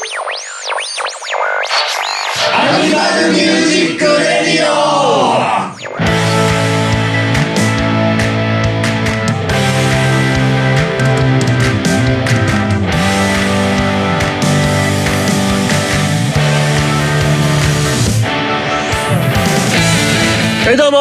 [0.00, 0.06] は
[20.72, 20.98] いどうも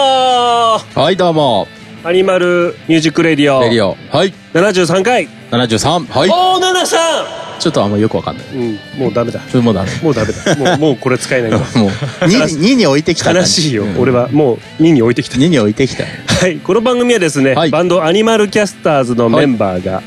[1.01, 1.69] はい、どうも。
[2.03, 3.95] ーアニマルミュージックレディオレディオ。
[4.11, 4.33] はい。
[4.53, 6.05] 73回73。
[6.05, 6.29] はい。
[6.29, 8.45] おー7さちょっとあんまよくわかんない。
[8.47, 9.91] うんもうダメだもうダメ。
[10.01, 11.89] もうダメだもうもうこれ使えないわ もう、
[12.25, 13.31] 2, 2に置いてきた。
[13.31, 16.05] 悲しいよ、うん俺はもう2に置いてきた2に置いてきた。
[16.05, 20.01] はいこの番組はですね、はいバンドアニマルキャスターズのメンバーが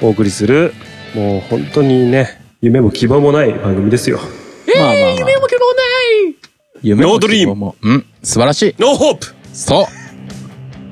[0.00, 0.74] お送りする、
[1.14, 4.20] もう本当にね夢も希望もない番組ですよ
[4.76, 5.10] まあまあまあ。
[5.10, 6.34] 夢も希望ない
[6.82, 7.76] 夢も希望も。
[7.82, 8.04] うん。
[8.22, 8.74] 素晴らしい。
[8.78, 9.97] ノーホープそう。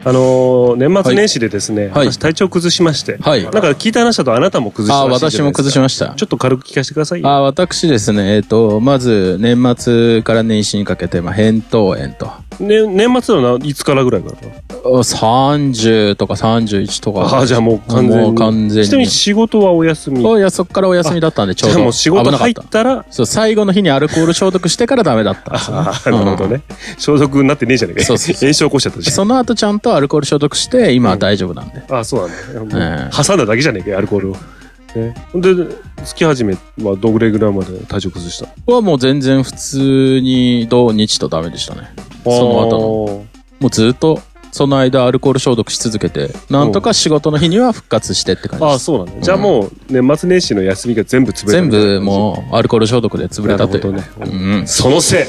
[0.07, 2.13] あのー年末年始でですね、はい。
[2.13, 3.43] 私体調崩しまして、はい。
[3.43, 6.15] なんか聞いた話だとあなたも崩したあ、らしいじゃ私も崩しました。
[6.15, 7.23] ちょっと軽く聞かせてください。
[7.23, 12.31] よあ、私ですね、えっと、まず、年末から年始にかけて、まあ、扁桃炎と。
[12.61, 14.37] ね、年末のないつからぐらいから
[14.85, 17.21] ？30とか31とか。
[17.21, 18.17] ああじゃあもう完全に。
[18.17, 18.89] もう完全に。
[18.89, 20.23] ちなみに仕事はお休み？
[20.23, 21.81] いや、そっからお休みだったんで、ちょうど。
[21.81, 22.63] もう仕事入った。
[22.63, 22.83] た。
[22.83, 25.51] らそう、最後の日にアルコール消毒してからダメだった。
[25.71, 26.63] なるほどね、
[26.99, 28.07] 消毒になってねえじゃねえか。
[28.07, 28.19] 炎
[28.53, 29.15] 症起こしちゃったじゃん。
[29.15, 31.83] その後ちゃんとアルコール消毒して、今は大丈夫なんで。
[31.91, 33.25] ああそうなんだ、ええ。
[33.25, 34.37] 挟んだだけじゃねえかアルコールを、
[34.95, 41.91] ね、で月始めはどれぐらいまで体調崩したはもう全然普通に土日とダメでしたね。
[42.25, 42.79] その後の。
[42.79, 43.27] の
[43.61, 44.21] もうずっと、
[44.53, 48.73] その間アルコール消毒し続けて、なんとか仕事の日には復活してって感じです。
[48.73, 53.93] ああそうなんだ、じゃあもう年末年始の休みが全部潰れた全部もうアルコール消毒で潰れたという。
[53.93, 54.03] ね。
[54.19, 54.67] うん。
[54.67, 55.25] そのせい。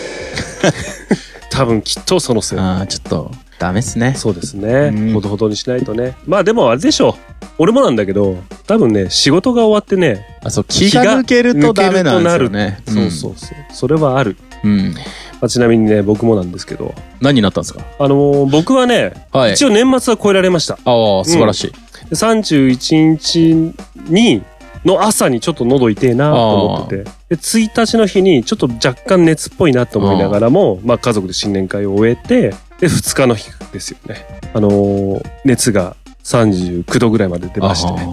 [1.51, 2.59] 多分きっとそのせい。
[2.59, 4.13] ああ、ちょっと、ダメっすね。
[4.15, 5.13] そうですね、うん。
[5.13, 6.15] ほどほどにしないとね。
[6.25, 7.17] まあでもあれでしょ
[7.57, 12.81] 俺もなんだけど多分ね仕事が終わってねあ、そう、気が抜けるとダメなんですよね。
[12.87, 13.57] そうそうそう。
[13.73, 14.71] それはある、うん。
[14.71, 14.93] うん。
[14.93, 14.99] ま
[15.43, 16.93] あ、ちなみにね僕もなんですけど。
[17.19, 17.81] 何になったんですか？
[17.99, 19.53] あのー僕はね、はい。
[19.53, 20.75] 一応年末は超えられました。
[20.85, 21.71] ああ、素晴らしい。
[21.71, 23.73] で31日
[24.09, 24.43] に
[24.85, 27.03] の朝にちょっと喉痛えなと思ってて。
[27.03, 38.05] で1日の日にちょっと若干熱っぽいなと思いながらもまあ、家族で新年会を終えてで2日の日ですよねあのー熱が39度ぐらいまで出ましてあ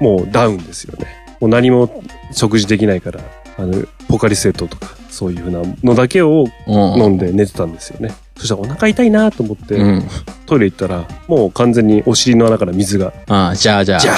[0.00, 1.06] もうダウンですよね
[1.40, 3.20] もう何も食事できないから
[3.58, 10.08] あのポカリスエットとかそういうふうなのだけを飲んで寝てたんですよねそしたらお腹痛いなと思って、うん。
[10.44, 14.00] トイレ行ったらもう完全にお尻の穴から水がああ、じゃあじゃあ。
[14.00, 14.16] ジャー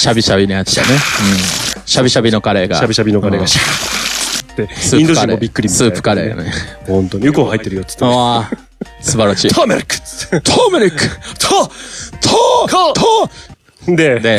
[0.00, 0.88] シャビシャビのやつだね。
[0.92, 0.98] うん。
[1.86, 2.76] シャビシャビのカレーが。
[2.76, 6.52] シャビシャビのカレーうんがシャーってインド人もびっくりみたいなスープカレーね。
[6.86, 8.56] 本当にウコン入ってるよっつってねああ、
[9.00, 9.48] 素晴らしい。
[9.54, 10.42] ターメリック。
[10.42, 10.98] トーメリック。
[11.38, 11.70] ト
[12.66, 14.20] トトで。
[14.20, 14.38] で、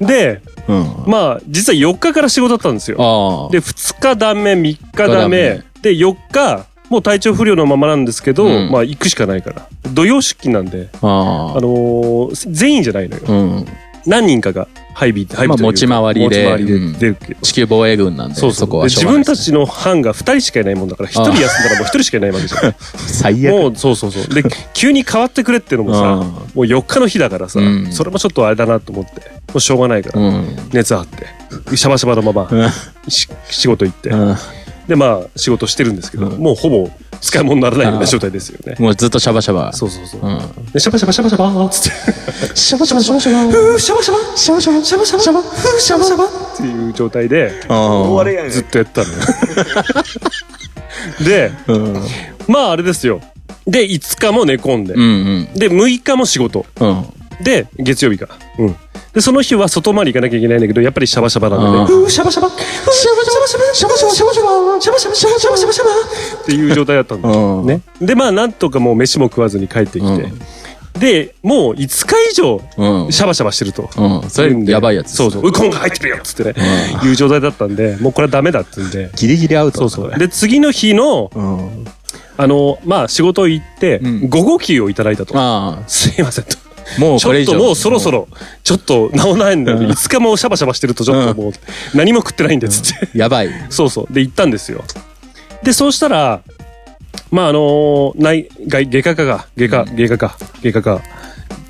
[0.00, 1.04] でうん。
[1.06, 3.48] まあ実は4日から仕事だったんですよ。
[3.52, 5.50] で2日ダメ3日ダダメ。
[5.54, 8.70] メで4日もう体調不良のままなんですけど、うん。
[8.70, 9.66] まあ行くしかないから。
[9.92, 10.88] 土曜出勤なんで。
[11.02, 11.58] ああ。
[11.58, 11.60] あ。
[11.60, 13.22] のー全員じゃないのよ。
[13.28, 13.66] うん。
[14.06, 22.74] 何人かが配備配備というかまあ持ち回りで持ち回りで出るけど、地球防衛軍なんで、そうそこはで自分たちの班が2人しかいないもんだから1人休んだらもう1人しかいないわけじゃん。
[22.96, 23.52] 最悪。
[23.52, 24.34] もうそうそうそう。
[24.34, 24.42] で
[24.74, 26.26] 急に変わってくれっていうのもさうん。
[26.26, 27.92] もう4日の日だからさ、うん。
[27.92, 30.56] それもちょっとあれだなと思ってもうしょうがないから、うん。
[30.72, 31.26] 熱あって
[31.76, 32.70] シャバシャバのままうん。
[33.08, 34.36] し仕事行って、うん。
[34.88, 36.42] でまあ仕事してるんですけど、うん。
[36.42, 39.72] もうほぼ使い物にならないような状態ですよね、もうずっとシャバシャバ。
[39.72, 40.38] そうそうそう、うん。
[40.72, 42.56] でシャバシャバシャバシャバーっつって。
[42.56, 43.52] シャバシャバシャバシャバ。
[43.52, 44.36] ふーシャバシャバ。
[44.36, 44.84] シャバシャバ。
[44.84, 45.22] シャバシャバ。
[45.22, 45.42] シャバ。
[45.42, 46.24] ふーシャバシャバ。
[46.24, 49.18] っていう状態であずっとやったのよ。
[51.24, 51.52] で。
[52.46, 53.20] まああれですよ。
[53.66, 55.48] で5日も寝込んで、うんうん。
[55.54, 56.66] で6日も仕事。
[56.80, 57.04] うん。
[57.40, 58.76] で月曜日かうん
[59.18, 65.90] で、その日は外回り行かなきゃいけないんだけど、やっぱりシャバシャバなので、うー、シャバシャバ、シャバシャバ、シャバシャバ、シャバシャバ、シャバシャバ、シャバシャバ、シャバシャバ、
[66.42, 67.22] っていう状態だったん。
[67.22, 67.28] だ
[67.64, 67.82] ね。
[68.00, 70.32] で、まあ、なんとかもう飯も食わずに帰ってきて。
[71.00, 72.60] で、もう5日以上、
[73.10, 73.90] シャバシャバしてると。
[73.96, 74.30] うん。
[74.30, 75.16] それ、やばいやつ。
[75.16, 75.48] そうそう。
[75.48, 76.54] ウコンが入ってるよっつってね、
[77.02, 79.10] いう状態だったんで、もうこれはダメだってんで。
[79.16, 79.88] ギリギリアウト。
[79.88, 80.16] そうそう。
[80.16, 81.32] で、次の日の、
[82.36, 85.34] あの、まあ、仕事行って、午後休をいただいたと。
[85.88, 86.67] すいませんと。
[86.98, 87.52] もうちこれ以上。
[87.52, 88.28] ょっともうそろそろ、
[88.64, 89.78] ちょっと治らないんだよ。
[89.78, 91.52] うん5日もシャバシャバしてるとちょっともう、
[91.94, 93.18] 何も食ってないんで、つって。
[93.18, 93.50] やばい。
[93.70, 94.12] そうそう。
[94.12, 94.84] で、行ったんですよ。
[95.62, 96.40] で、そうしたら、
[97.30, 101.02] まあ、あのー内、外、外科科が、外科、外科科、外科科、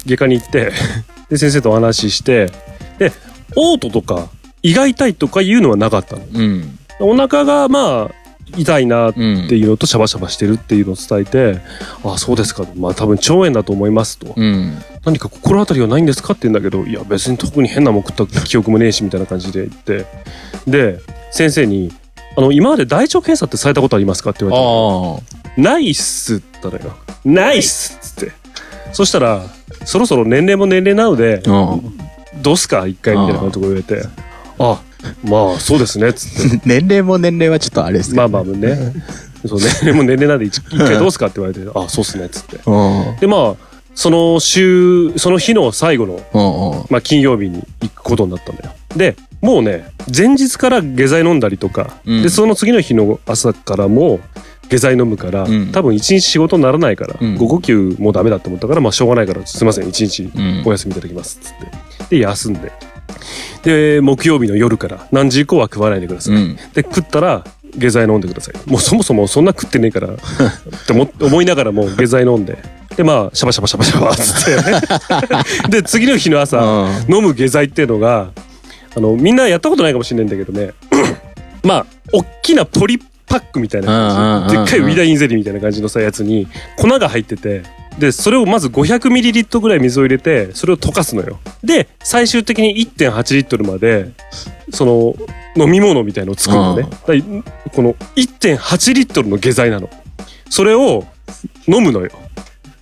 [0.06, 0.72] 外科に行って、
[1.30, 2.50] で、先生とお話しして、
[2.98, 3.12] で、
[3.56, 4.28] 嘔吐とか、
[4.62, 6.22] 胃が痛いとかいうのはなかったの。
[6.32, 6.78] うん。
[7.00, 8.14] お腹が、まあ、
[8.56, 9.48] 痛いなってうん。
[9.50, 11.60] いうのとシャバシャバしてるっていうのを伝えて、
[12.04, 12.64] ああ、そうですか。
[12.76, 14.32] まあ多分腸炎だと思いますと。
[14.36, 14.78] うん。
[15.08, 20.06] 何か心当たりはないんですかって言うんだけど、いや別に特に変なもん食った記憶もねえし、みたいな感じで言って。
[20.66, 21.00] で、
[21.30, 21.90] 先生に、
[22.36, 25.22] あの、今まで大腸検査ってされたことありますかって言われたあの
[25.56, 26.96] ないっすって言ったのよ。
[27.24, 28.32] ないっすっつって。
[28.92, 29.46] そしたら、
[29.84, 31.42] そろそろ年齢も年齢なので。
[32.42, 34.02] どうすか一回みたいなこと言われて、
[34.58, 34.80] あ、
[35.24, 36.60] まあそうですね、つって。
[36.68, 38.28] 年齢も年齢はちょっとあれですけど。
[38.28, 38.92] まあまあね。
[39.46, 42.58] そう年齢も年齢なんで一一回どうすかって言われて、あ、そうっすね、つって。
[42.66, 43.16] うん。
[43.20, 46.86] で、まあ、その週、その日の最後の、うんうん。
[46.88, 48.70] まあ金曜日に行くことになったんだよ。
[48.94, 54.20] で、もうね、前日から下剤飲んだりとか、うんで、その次の日の朝からも、
[54.68, 62.18] 下剤飲むから、うん多分一日仕事にならないから、うん午後休もうダメだと思ったから、まあしょうがないから、すいません、一日うんお休みいただきます、つって。
[62.18, 62.70] で、休んで。
[63.64, 66.34] で、木曜日の夜から何時以降は食わないでください。
[66.36, 66.56] うん。
[66.72, 67.44] で、食ったら、
[67.78, 68.70] 下剤飲んでください。
[68.70, 70.16] もうそもそもそんな食ってねえから、っ
[70.86, 72.58] て思思いながらも下剤飲んで。
[72.96, 75.70] で、まあ、シャバシャバシャバシャバ、つって。
[75.70, 78.30] で、次の日の朝、うん飲む下剤っていうのが、
[78.96, 80.72] あの、みんなやったことないかもしれないんだけどね。
[81.62, 84.56] まあ、おっきなポリパックみたいな感じ。
[84.56, 87.62] でっかいウィダインゼリーみたいな感じのさ、やつに、粉が入ってて、
[87.98, 91.38] で、それをまず 500ml ぐらい水を入れて、それを溶かすのよ。
[91.62, 94.10] で、最終的に1.8リットルまで、
[94.72, 95.14] その、
[95.58, 96.82] 飲み物みたいのを作るのね。
[96.82, 96.86] う
[97.22, 99.90] んだこの1.8リットルの下剤なの。
[100.48, 101.04] それを
[101.66, 102.10] 飲むのよ。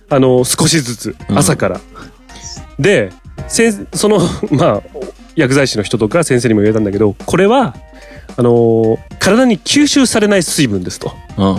[0.09, 1.81] あの、少しずつ、うん朝から。
[2.79, 3.11] で、
[3.93, 4.19] その、
[4.51, 4.81] まあ、
[5.35, 7.75] 薬剤師の人とか先生にも言われたんだけど、これは、
[8.37, 11.11] あのー体に吸収されない水分ですと。
[11.37, 11.57] うん。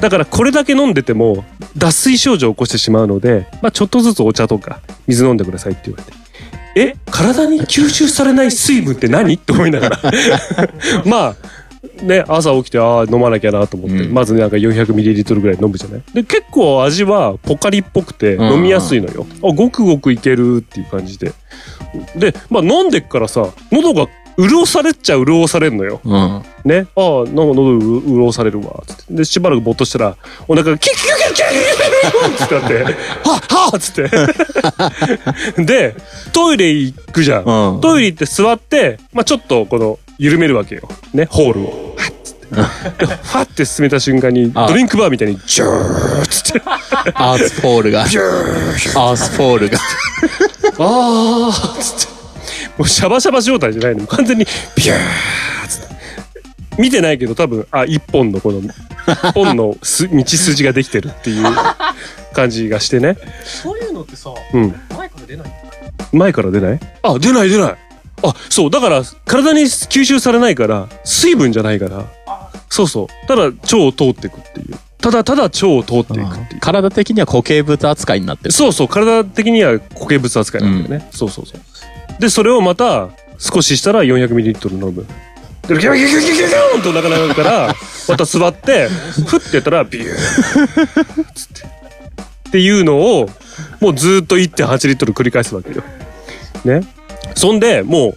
[0.00, 1.44] だからこれだけ飲んでても
[1.78, 6.23] 脱水症状を起こしてしまうので、まあ、ちょっとずつお茶とか水飲んでくださいって言われて。
[6.76, 9.34] え体に吸収されない水分って何？
[9.34, 10.00] って思いながら。
[11.06, 11.36] まあ、
[12.02, 16.02] ね、朝起きて、ああ、飲まなきゃなと思って、うんまずなんか 400ml ぐらい飲むじゃない？
[16.12, 19.26] で、結構味はポカリっぽくてうん飲みやすいのよ。
[19.44, 21.32] あ、ごくごくいけるっていう感じで。
[22.16, 26.00] で、まあ飲んでっからさ、喉が潤されっちゃ潤されんのよ。
[26.04, 26.42] うん。
[26.64, 29.02] ね、ああ、なんか喉う潤されるわ、つって。
[29.10, 30.16] で、しばらくぼーっとしたら、
[30.48, 31.46] お腹がキュキュキュキュ
[32.38, 32.94] キュキュってなって、
[33.28, 35.64] はっはっつって。
[35.64, 35.96] で、
[36.32, 37.44] トイレ行くじゃん。
[37.44, 40.88] うんトイレ行って座って、まあちょっとこの、緩めるわけよ。
[41.12, 41.94] ね、ホールを。
[41.96, 42.46] はっつって。
[43.06, 46.62] で、ファって進めた瞬間に、あドリンクバーみたいに、ジューっつって、
[47.14, 48.02] アースポールが。
[48.02, 49.78] アースポールが。
[50.78, 52.13] あーっつって。
[52.78, 54.06] もうシャバシャバ状態じゃないの。
[54.06, 54.44] 完全に、
[54.76, 55.94] ビューっつって。
[56.82, 61.44] 見てないけど多分、あ、一本のこの、一本のす道筋ができてるっていう
[62.32, 63.16] 感じがしてね。
[63.44, 64.74] そういうのってさ、うん。
[64.96, 65.52] 前から出ない？
[66.12, 66.80] 前から出ない？
[67.02, 67.76] あ、出ない出ない。
[68.22, 68.70] あ、そう。
[68.70, 72.06] だから、体に吸収されないから、水分じゃないから。
[72.70, 73.06] そうそう。
[73.28, 74.74] ただ、腸を通っていくっていう。
[74.98, 76.60] ただただ腸を通っていくっていう。
[76.60, 78.52] 体的には固形物扱いになってる。
[78.52, 78.88] そうそう。
[78.88, 81.08] 体的には固形物扱いなんだよね。
[81.12, 81.60] そうそうそう。
[82.18, 83.08] で、それをまた、
[83.38, 85.06] 少ししたら 400ml 飲む。
[85.66, 87.74] で、ギュギュギュギュギュギュンとお腹の中から、
[88.08, 88.88] また座って、
[89.26, 90.14] ふってやったら、ビュー
[91.34, 91.66] つって。
[92.48, 93.28] っていうのを、
[93.80, 95.82] もうずっと1.8リットル繰り返すわけよ。
[96.64, 96.86] ね。
[97.34, 98.14] そんで、も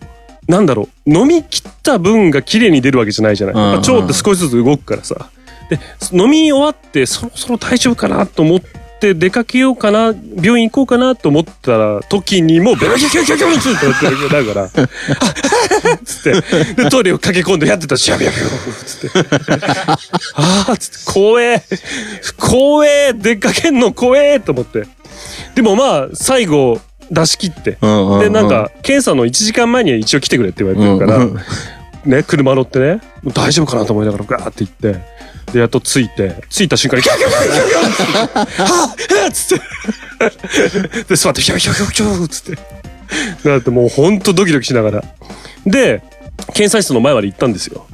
[0.48, 3.56] う、なんだろう、飲み切った分が綺麗に出るわけじゃないじゃない。
[3.78, 5.30] 腸って少しずつ動くからさ。
[5.70, 5.80] で、
[6.12, 19.19] 飲み終わって、そろそろ大丈夫かなと思って出かけようかな、病院行こうかなと思ったら、時にもう、ベロキュキュキュキュキュってなってるだから、あつって、で、トイレを駆け込んでやってたら、シャビャビャつって。
[20.36, 21.64] ああ、つって、怖え、
[22.38, 24.83] 怖え、出かけんの怖えと思って。
[25.56, 26.80] でもまあ、最後、
[27.12, 27.78] 出し切って。
[27.81, 31.40] うんうんうんで、なんか、検査の1時間前には一応来てくれって言われてるから、うんうん
[32.07, 34.95] ね、車乗ってね、もう大丈夫かなと思いながらガーって行って、
[35.54, 39.59] で、やっと着いて、着いた瞬間に、キャキャキャキャキャキャ って、はぁはぁつっ
[40.99, 41.04] て。
[41.04, 42.61] で、座って、キャキャキャキャつって。
[43.49, 45.04] だってもうほんとドキドキしながら。
[45.66, 46.02] で、
[46.54, 47.85] 検査室の前まで行ったんですよ。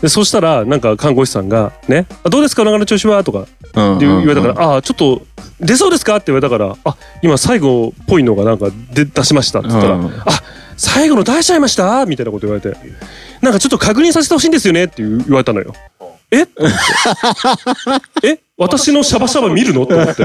[0.00, 2.62] で、そしたら、なんか看護師さんが、ね、あどうですか？
[2.62, 3.22] お腹の調子は？
[3.22, 3.46] とか、
[4.00, 5.22] 言われたから、ああ、ちょっと、
[5.60, 6.16] 出そうですか？
[6.16, 10.42] って言われたから、あ、今最後っぽいのがなんか出出しましたって言ったら、うんあ、
[10.76, 12.04] 最後の出しちゃいました？
[12.06, 12.76] みたいなこと言われて、
[13.42, 15.74] なんかちょっと確認させてほしいんですよねって言われたのよ。
[16.30, 16.46] え？
[18.22, 18.38] え？
[18.56, 19.82] 私のシャバシャバ見るの？
[19.82, 19.94] って。
[19.94, 20.24] 思って。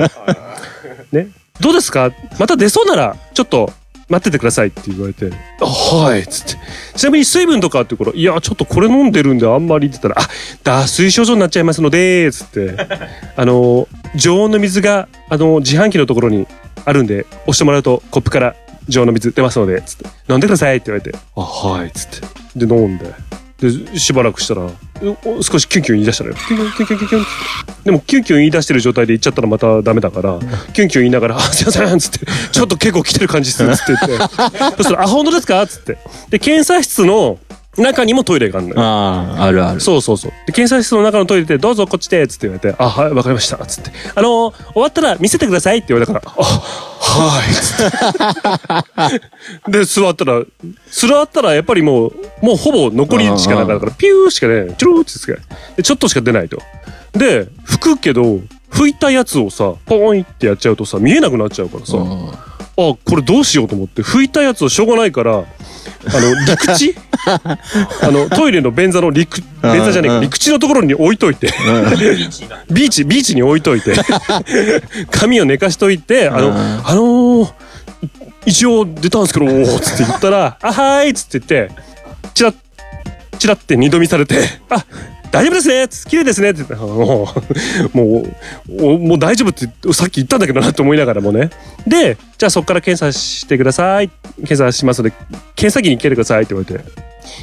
[1.11, 1.27] ね？
[1.59, 2.11] どうですか？
[2.39, 3.71] また出そうなら、ちょっと
[4.07, 6.59] 待っててくださいって言われて、あ、はい、つって。
[6.95, 10.29] ちなみに水分とかって言うから、いや、ちょっとこれ飲んでるんであんまりって言ったら、あ、
[10.63, 12.75] 脱水症状になっちゃいますので、つって、
[13.35, 16.47] あの、常温の水が、あの、自販機のところに
[16.85, 18.55] あるんで、押してもらうとコップから
[18.87, 22.27] 常温の水出ますので、つって、飲んでくださいって言われて、あ、はい、つって。
[22.57, 23.13] で、飲んで。
[23.59, 24.69] で、しばらくしたら、
[25.25, 26.35] お少しキュンキュン言い出したのよ。
[26.47, 27.25] キュンキュンキュンキュンキュン
[27.85, 30.39] でもキュンキュン言い出してる状態で言っちゃったらまたダメだから、
[30.73, 32.19] キュンキュン言いながら、あ、すいませんっつって、
[32.51, 35.97] ちょっと結構来てる感じっすっつって言って、 そしたら、あ、本当ですかっつって。
[36.29, 37.39] で、検査室の
[37.77, 38.81] 中にもトイレがあるのよ。
[38.81, 39.79] ああ、あるある。
[39.81, 40.31] そうそうそう。
[40.45, 43.91] で、検査室の中のトイレで、どうぞこっちで、つって言われて、あ、はい、わかりました、つって。
[44.15, 47.73] あのー終わったら見せてくださいって言われたから、あ、はい、つ
[49.11, 49.21] っ
[49.65, 49.71] て。
[49.79, 50.41] で、座ったら、
[50.91, 54.75] 座ったらやっぱりもう、もうほぼ残りしかなかったから、ピューしか出ない。
[54.75, 55.33] チュルーってつけ
[55.75, 56.61] で、ちょっとしか出ないと。
[57.13, 58.39] で、拭くけど、
[58.71, 62.31] 拭いたやつをさ、ポーンってやっちゃうとさ、見えなくなっちゃうからさ、うん
[62.77, 65.45] あ、これどうしようと思って、拭いたやつをしょうがないから、あの、
[66.45, 66.95] 陸地？
[67.25, 70.21] あの、トイレの便座の陸、便座じゃねえか、うん。
[70.21, 71.47] 陸地のところに置いといて、
[72.71, 73.93] ビーチ、ビーチに置いといて、
[75.11, 76.55] 髪を寝かしといて、あの、うん。
[76.55, 77.51] あのー
[78.45, 81.75] 一応出たんですけど、おーつって言ったら、あ、はーいっつって言って、
[82.33, 82.55] チラッ、
[83.37, 84.37] チラって二度見されて、
[84.69, 84.85] あ、
[85.31, 87.27] 大丈夫ですね綺麗ですねって言って、も
[87.93, 91.49] う、もう、おもう大丈夫ってさっき言ったんだけどなって思いながらもね。
[91.85, 94.09] で、じゃあそこから検査してください。
[94.37, 95.15] 検査しますので、
[95.55, 96.83] 検査機に来てくださいって言われ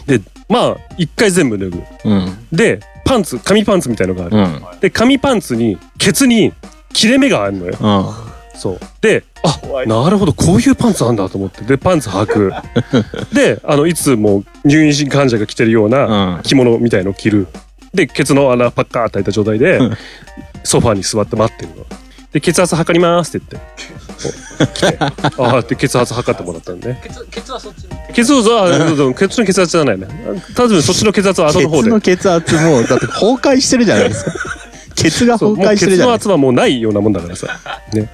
[0.07, 0.19] て。
[0.19, 1.83] で、まあ、一回全部脱ぐ。
[2.05, 2.47] うん。
[2.53, 4.37] で、パンツ、紙パンツみたいのがある。
[4.37, 4.41] う
[4.76, 4.81] ん。
[4.81, 6.53] で、紙パンツに、ケツに
[6.93, 7.76] 切れ目があるのよ。
[7.81, 8.59] うん。
[8.59, 8.81] そう。
[9.00, 11.62] で、あ、なるほど、こういうパンツあんだと思って。
[11.62, 12.53] で、パンツ履く。
[13.35, 17.47] で、あの、いつも入院患者が着てるよううなん着物みたいの着る。
[17.95, 19.79] で、ケツの穴パッカーって開いた状態で、
[20.65, 21.87] ソファーに座って待ってるの。
[22.33, 23.75] で、血圧測りますって言って。
[24.75, 24.97] 来て。
[24.99, 25.13] あ
[25.57, 27.01] あ、で、血圧測ってもらったんでね。
[27.31, 30.09] 血血はそっちに血圧は、あそうそうケツの血圧じゃないね。
[30.57, 31.83] 多分そっちの血圧は後の方で。
[31.83, 34.33] ケツの血圧も、だって崩壊してるじゃないですか。
[34.97, 37.47] ケツがそう崩壊してるもうケツのじゃないです圧はもうないようなもんだからさ。
[37.93, 38.09] ね。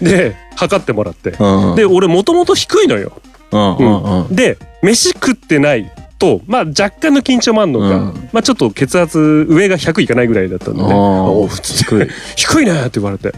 [0.00, 1.32] で、測ってもらって。
[1.32, 1.44] か。
[1.44, 1.74] うん。
[1.76, 3.12] で、俺もともと低いのよ。
[3.52, 4.34] うんうんうん。
[4.34, 9.18] で、飯食ってないと、まあ若干の緊張もあんのか、うんまあちょっと血圧
[9.48, 10.94] 上が100いかないぐらいだったんでね。
[10.94, 12.08] お普通低い。
[12.36, 13.32] 低いねって言われて。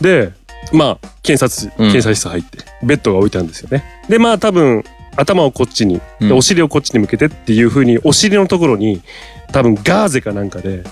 [0.00, 0.30] で、
[0.72, 3.84] まあ検察、うん検査室入って、ベッドが置いてあるんですよね。
[4.08, 4.84] で、まあ多分、
[5.16, 6.00] 頭をこっちに、
[6.32, 9.02] お尻をこっちに向けてっていう風に、お尻のところに、
[9.52, 10.90] 多分ガーゼかなんかで、こ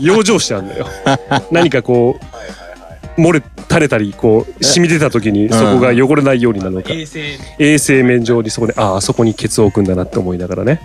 [0.00, 0.86] う、 養生してあるのよ。
[1.50, 2.24] 何かこう、
[3.18, 6.92] 漏れ、垂れたり、こう、染み出た時に、そこが汚れないようになるのか。
[6.92, 10.80] 衛生衛生面上にそこで、ああ、あそこにケツを置くんだなって思いながらね。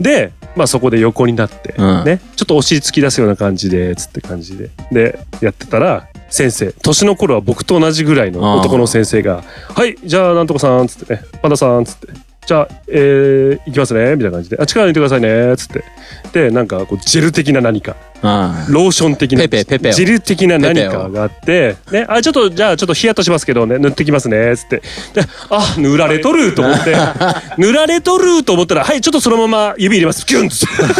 [0.00, 4.70] で、まあそこで横になって、うんね、ちょっとお尻突き出すような感じで、つって感じで。
[4.90, 12.08] で、やってたら、先生、年の頃は僕と同じぐらいの男の先生が、はい、じゃあなんとかさん、つってね、パンダさん、つって。
[12.46, 14.58] じゃあ、えー、いきますね、みたいな感じで。
[14.60, 15.84] あ、力抜いてくださいね、つって。
[16.32, 17.96] で、なんか、こう、ジェル的な何か。
[18.22, 19.42] あローション的な。
[19.42, 24.76] ペペペペをジェル的な何かがあって、ね、あ、ちょっと、じゃあちょっとヒヤッとしますけどね、塗ってきますね、つって。
[25.14, 26.94] で、あ、塗られとると思って、
[27.58, 30.26] 塗られとると思ったら、はい、ちょっとそのまま指入れます。
[30.26, 30.74] キュンつって。
[30.76, 30.90] ヘ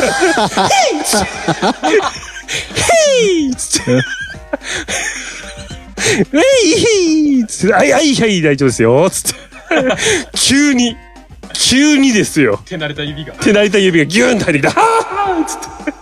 [3.49, 3.91] イつって。
[6.33, 6.39] ヘ
[7.41, 7.73] イつっつって。
[7.73, 9.11] はい、はい、はい、大丈夫ですよ。
[9.11, 9.45] つって。
[10.35, 10.97] 急に、
[11.55, 12.61] 急にですよ。
[12.65, 14.81] 手慣れた指が手慣れた指がギューンと入ってきた。
[14.81, 15.95] はーはーっつって。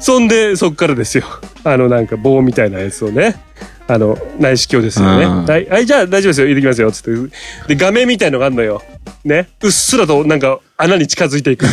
[0.00, 1.24] そんで、そっからですよ。
[1.64, 3.36] あの、なんか棒みたいなやつをね。
[3.86, 5.24] あの、内視鏡ですよね。
[5.24, 6.46] うんはい、はい、じゃあ大丈夫ですよ。
[6.46, 6.92] 入れてきますよ。
[6.92, 7.10] つって。
[7.74, 8.82] で、画面みたいのがあるのよ。
[9.24, 9.48] ね。
[9.62, 11.66] うっすらとなんか穴に近づいていく。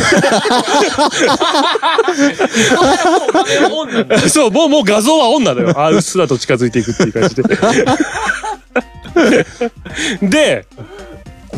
[4.28, 5.72] そう、もう、もう画像はオンなのよ。
[5.78, 7.44] あ、うっすらと近づいていくっていう感じで。
[10.28, 10.66] で、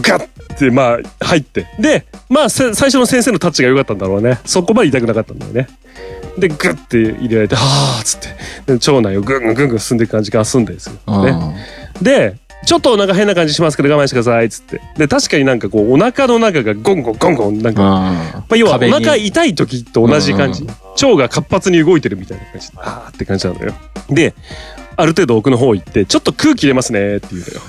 [0.01, 1.67] ガッて、まあ、入って。
[1.79, 4.39] で、まあ、せ最初の先生のタッチが良かったんだろうね。
[4.45, 5.69] そこまで痛くなかったんだよね。
[6.39, 8.29] で、グッて入れられて、はぁーっつって。
[8.67, 10.97] で腸内をぐんぐんぐんぐん進んでいく感じが済んですよ。
[11.07, 11.25] あ。
[11.25, 11.57] ね。
[12.01, 14.81] で、ちょっとなんか変な感じしますけど我慢してくださいっつって。
[14.97, 23.73] で、確かになんかこう、お腹の中がゴンゴンゴンゴン、なんか、あまあ、要はお腹痛い時と同じ感じ、うん腸が活発に動いてるみたいな感じあーって感じなのよ
[24.09, 24.35] で
[25.01, 27.61] ある程度奥の方行ってちょっと空気入れますねって言うのよ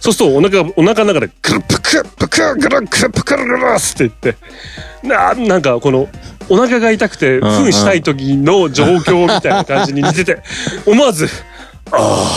[0.00, 6.08] そうするとお腹がお腹の中でクルプクプクグルクルプクルルルスって言ってななんかこの
[6.48, 10.42] お腹が痛くてふんしたい時の状況みたいな感じに似てて
[10.86, 11.28] 思わず
[11.90, 12.30] 「あ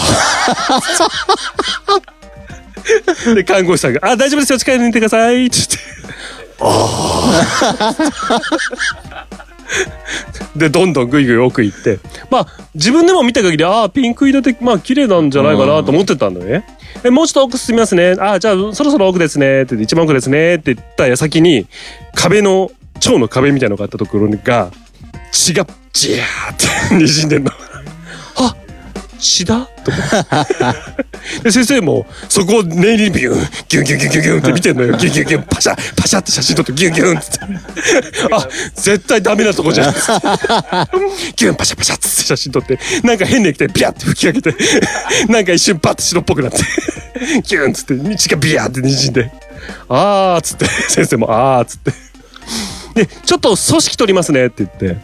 [3.28, 5.78] あ」で看護師さんが「あ大丈夫ですよ力抜いてください」って言って。
[10.56, 12.00] でどんどんぐいぐい奥行って
[12.32, 16.66] まあ自分でも見た限りああピンク色でまあ綺麗なんじゃないかなと思ってたんだよね。
[17.04, 18.16] えもうちょっと奥進みますね。
[18.20, 21.68] ああじゃあそろそろ奥ですねって言って一番奥ですねって言った矢先に
[22.16, 24.72] 壁の蝶の壁みたいなのがあったところが
[25.32, 27.52] 血がジャーって 滲んでんの。
[28.38, 28.56] あ
[29.20, 29.68] 血だ？
[29.84, 31.44] と思って。
[31.44, 34.98] で、先生も、そこを念入りにビュン、ギュンギュンギュンギュンギュンって見てんのよ。
[34.98, 37.40] ギュンギュンギュン、パシャ、パシャって写真撮ってギュンギュンっつって。
[38.32, 39.94] あ、絶対ダメなとこじゃん。
[39.94, 44.56] ギュンパシャパシャっつって写真撮って、なんか変な液体ビャって吹きかけて、
[45.32, 46.60] なんか一瞬パッと白っぽくなって、
[47.44, 49.32] ギュンっつって、道がビャーって滲んで、
[49.90, 51.92] あーっつって、先生もあーっつって。
[52.94, 54.98] で、ちょっと組織取りますねって言って、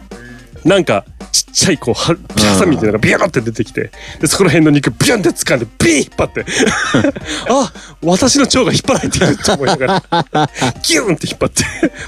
[0.64, 3.90] なんか、ちっちゃいこう、はピハサミみたいなのがビャーって出てきて、
[4.20, 6.44] で、そこら辺の肉ビュンって掴んで、ビー引っ張って、
[7.50, 10.02] あ、私の腸が引っ張られてると思いながら、
[10.82, 11.64] ギュンって引っ張って、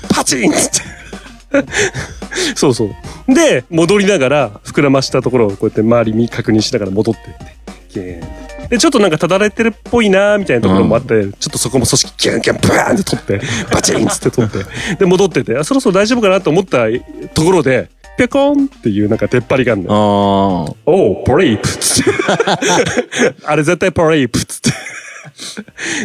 [0.08, 0.96] パチンっつって。
[2.54, 2.86] そうそ
[3.28, 3.34] う。
[3.34, 8.20] で、戻りながら、膨らましたところをこうやって周り見確認しながら戻ってって、
[8.68, 13.40] で、ちょっとなんかただれてるっぽいなーみたいなところもあって、ちょっとそこも組織ギュンギュンブーンって取って、
[13.72, 14.58] バチンっつって取って、
[14.96, 16.86] で、戻ってて、あ、そろそろ大丈夫かなと思った
[17.34, 19.92] ところで、ぴょこんっていうなんか出っ張りがあるのよ。
[19.92, 22.10] あおう、ポリープっつって。
[23.44, 24.70] あれ絶対ポリープっつって。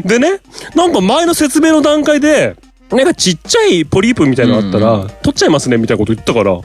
[0.08, 0.39] でね、
[0.75, 2.56] なんか前の説明の段階で、
[2.91, 6.60] なんかちっちゃいポリープみたいなのあったら、うん取っちゃいますねみたいなこと言ったから、あ、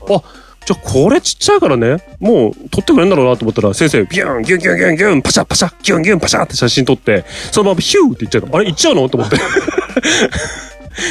[0.67, 8.57] じゃあこれちっちゃいからね、もう取ってくれるんだろうなと思ったら、先生、ビュン、ギュンギュンギュンギュン、パシャパシャ、ギュンギュンパシャって写真撮って、そのままヒューって言っちゃうの。
[8.57, 9.09] あれ行っちゃうの？
[9.09, 9.37] と思って。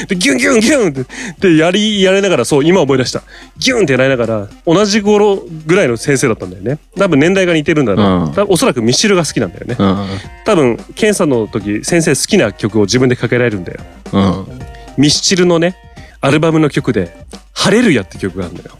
[0.07, 1.05] で、ギュンギュンギュンっ
[1.39, 3.23] て、で、やり、やりながら、そう、今思い出した。
[3.57, 6.79] ギュンってやられながら、同じ頃ぐらいの先生だったんだよね。
[6.97, 8.05] 多分年代が似てるんだろう。
[8.05, 9.75] うん多分おそらくミシルが好きなんだよね。
[9.79, 10.07] あ。
[10.45, 13.79] 多分、検査の時、先生好きな曲を自分でかけられるんだよ。
[14.13, 14.21] うん。
[14.21, 14.59] うん。
[14.97, 15.75] ミスチルのね、
[16.21, 17.15] アルバムの曲で、
[17.53, 18.71] ハレルヤって曲があるんだよ。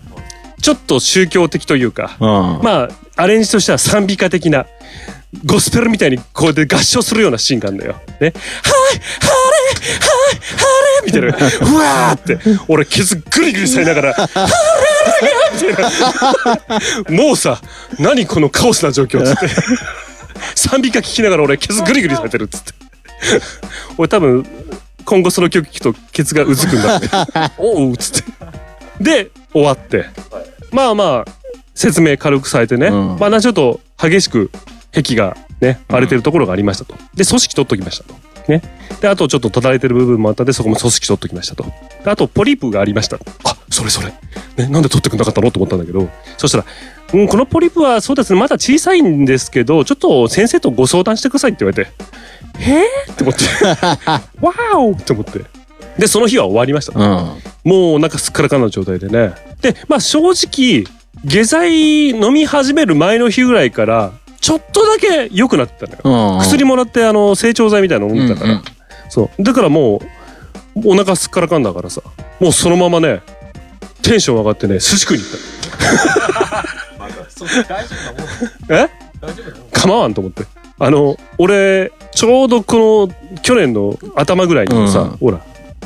[0.62, 2.28] ちょっと宗教的というか、うん。
[2.64, 4.66] まあ、アレンジとしては賛美歌的な、
[5.46, 7.94] ゴスペルみたいにこうやって合唱するようなシーンがあるんだよ。
[7.94, 8.00] ね。
[8.00, 8.34] はい、はい、
[9.20, 9.66] ハレ
[11.06, 11.28] みたいな。
[11.28, 14.16] うわーって、俺ケツグリグリされながら。
[17.10, 17.62] もうさ、
[18.00, 19.48] 何このカオスな状況っつって。
[20.56, 22.74] 賛美歌聴きながら俺ケツグリグリされてるっつって。
[23.98, 24.46] 俺多分、
[25.06, 27.08] 今後その曲聴くとケツがうずくんだって。
[27.58, 28.32] おうっつって。
[29.02, 30.06] で、終わって。
[30.72, 31.32] まあまあ、
[31.74, 32.88] 説明軽くされてね。
[32.88, 34.52] うんまあ、ちょっと激しく
[34.94, 36.96] 壁がね、荒れてるところがありましたと。
[37.14, 38.25] で、組織取っときましたと。
[38.50, 38.62] ね。
[39.02, 41.66] で、あとちょっとただれてる部分もあったんで、そこも組織取っときましたと。
[42.04, 43.18] であと、ポリープがありました。
[43.44, 44.14] あ、それそれ。
[44.58, 46.66] ね、なんで取ってくんなかったのと思ったんだけど、そしたら、
[47.14, 51.92] うん、このポリープはそうですね、まだ小さいんですけど、ちょっと先生とご相談してくださいって言われて、
[52.60, 53.44] へーって思って、
[54.46, 55.42] わーおって思って。
[55.98, 57.00] で、その日は終わりました。
[57.00, 57.70] うん。
[57.70, 59.34] もうお腹すっからかんな状態でね。
[59.62, 60.86] で、まあ正直、
[61.24, 66.36] 下剤飲み始める前の日ぐらいから、ちょっとだけ良くなってたのよ。
[66.36, 66.40] うん。
[66.42, 68.54] 薬もらって、あの、成長剤みたいなの飲んでたから。
[68.54, 68.66] うんうん
[69.08, 69.44] そう。
[69.44, 70.02] だからも
[70.76, 72.02] う、お腹すっからかんだからさ、
[72.40, 73.22] もうそのままね、
[74.02, 75.32] テンション上がってね、寿司食いに行っ
[78.68, 78.76] た。
[78.84, 78.90] え？
[79.72, 80.44] 構わんと思って。
[80.80, 85.40] あの、俺、ちょうどこの、去年の頭ぐらいにさ、うんほら、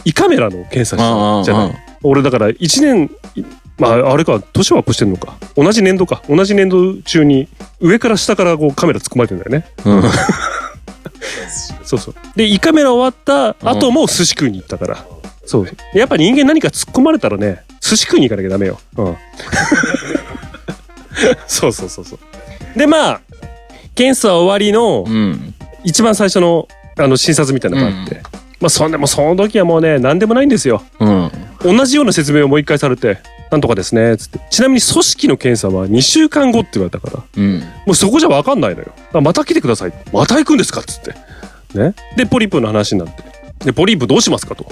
[0.06, 1.76] 胃カメラの検査したじゃない？
[2.02, 3.44] 俺だから1年、い
[3.80, 5.38] まあ、あれか、年は越してんのか。
[5.56, 6.22] 同じ年度か。
[6.30, 7.48] 同じ年度中に、
[7.80, 9.66] 上から下からこうカメラ突っ込まれてんだよね。
[9.86, 10.04] うん。
[11.84, 12.16] そうそう。
[12.36, 15.06] で、胃カメラ終わった後も寿司食いに行ったから。
[15.46, 15.68] そう。
[15.94, 18.80] やっぱ人間何か突っ込まれたらね、寿司食いに行かなきゃダメよ。
[18.98, 19.18] うん。
[21.48, 22.20] そうそうそうそう。
[22.78, 23.22] で、まあ、
[23.96, 25.54] 検査終わりのうん。
[25.84, 28.22] 一番最初のあの診察みたいなのがあって。
[28.60, 30.84] まあ、そんでもその時はもうね、何でもないんですよ。
[31.00, 31.32] うん。
[31.64, 33.20] 同じような説明をもう一回されて、
[33.52, 34.40] なんとかですね、つって。
[34.50, 37.60] ちなみに組織の検査は2週間後って言われたから、うん。
[37.60, 38.94] もうそこじゃわかんないのよ。
[39.22, 39.94] また来てください。
[40.14, 40.82] また行くんですか？
[40.82, 41.16] っつって。
[41.78, 41.96] ね。
[42.16, 43.24] で、ポリープの話になって。
[43.66, 44.66] で、ポリープどうしますかと。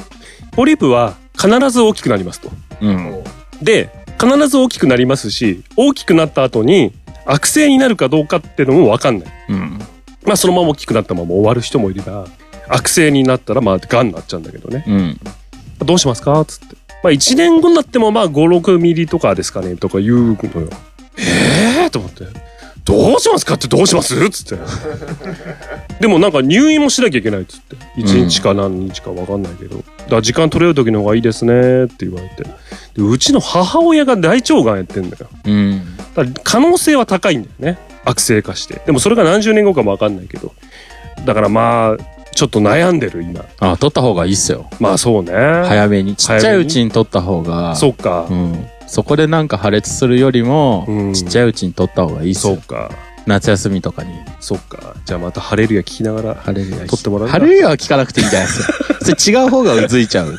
[0.52, 2.52] ポリープは必ず大きくなりますと。
[2.82, 3.24] うん。
[3.62, 6.94] で、必ず大きくなりますし、大きくなった後に
[7.26, 9.28] 悪性になるかどうかっていうのもわかんない。
[9.50, 9.80] うん。
[10.24, 12.26] まあそのまま大きくなったまま終わる人もいれば、
[12.70, 14.84] 悪性になったらまあ癌になっちゃうんだけどね。
[14.88, 15.20] うん。
[15.80, 16.44] どうしますか？
[16.46, 16.76] つって。
[17.04, 20.70] まあ1年後になってもまあ5、6ミリとかですかねとか言うのよ。
[21.18, 22.26] ええー、と思って。
[22.84, 24.30] どうしますかってどうします？
[24.30, 24.64] つって。
[26.00, 27.76] でもなんか入院もしなきゃいけないっつって。
[27.98, 29.78] 1日か何日か分かんないけど。
[29.78, 32.44] だから時間取れる時の方がいいですねって言われて。
[32.44, 32.50] で
[33.04, 35.28] うちの母親が大腸がんやってんだよ。
[35.46, 35.82] うん。
[36.16, 37.78] だから可能性は高いんだよね。
[38.06, 38.82] 悪性化して。
[38.86, 40.54] でもそれが何十年後かも分かんないけど。
[41.26, 43.44] だからまあ、ちょっと悩んでる今。
[43.60, 44.70] あ、取った方がいいっすよ。
[44.80, 45.32] まあそうね。
[45.34, 46.16] 早めに。
[46.16, 47.76] ちっちゃいうちに取った方が。
[47.76, 48.28] そっか。
[48.30, 48.68] うん。
[48.86, 52.54] そこでなんか破裂するよりも、うんちっちゃいうちに取った方がいいっすよ。
[52.54, 52.92] そうか。
[53.26, 54.12] 夏休みとかに。
[54.40, 54.94] そっか。
[55.04, 56.36] じゃあまた晴れるや聞きながら。
[56.36, 56.78] ハレルヤ。
[56.86, 58.74] 取ってもらうハレルヤは聞かなくていいんじゃないですか。
[59.02, 60.38] それ違う方がうずいちゃう。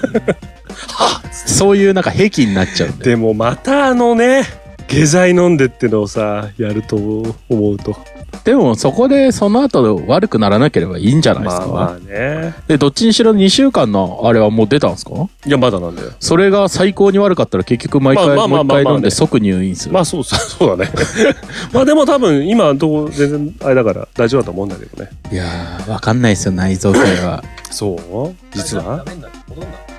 [1.32, 3.06] そういうなんか癖になっちゃうんで。
[3.06, 4.44] でもまたあのね、
[4.86, 7.96] 下剤飲んでってのをさ、やると思うと。
[8.44, 11.66] でもそこでその後悪くならなければいいんじゃないですか？
[11.66, 12.54] まあまあね。
[12.66, 15.12] で、どっちにしろ2週間のあれはもう出たんですか？
[15.46, 16.12] いや、まだなんだよ。
[16.20, 19.94] それが最高に悪かったら結局毎回まあもう回飲んで即入院する。
[19.94, 20.90] まあそうそう、そうだね。
[21.72, 25.10] まあでも多分今のとこ全然あれだから大丈夫だと思うんだけどね。
[25.30, 27.42] いやー、わかんないですよ、内臓系は。
[27.70, 28.34] そう？
[28.56, 29.04] 実は？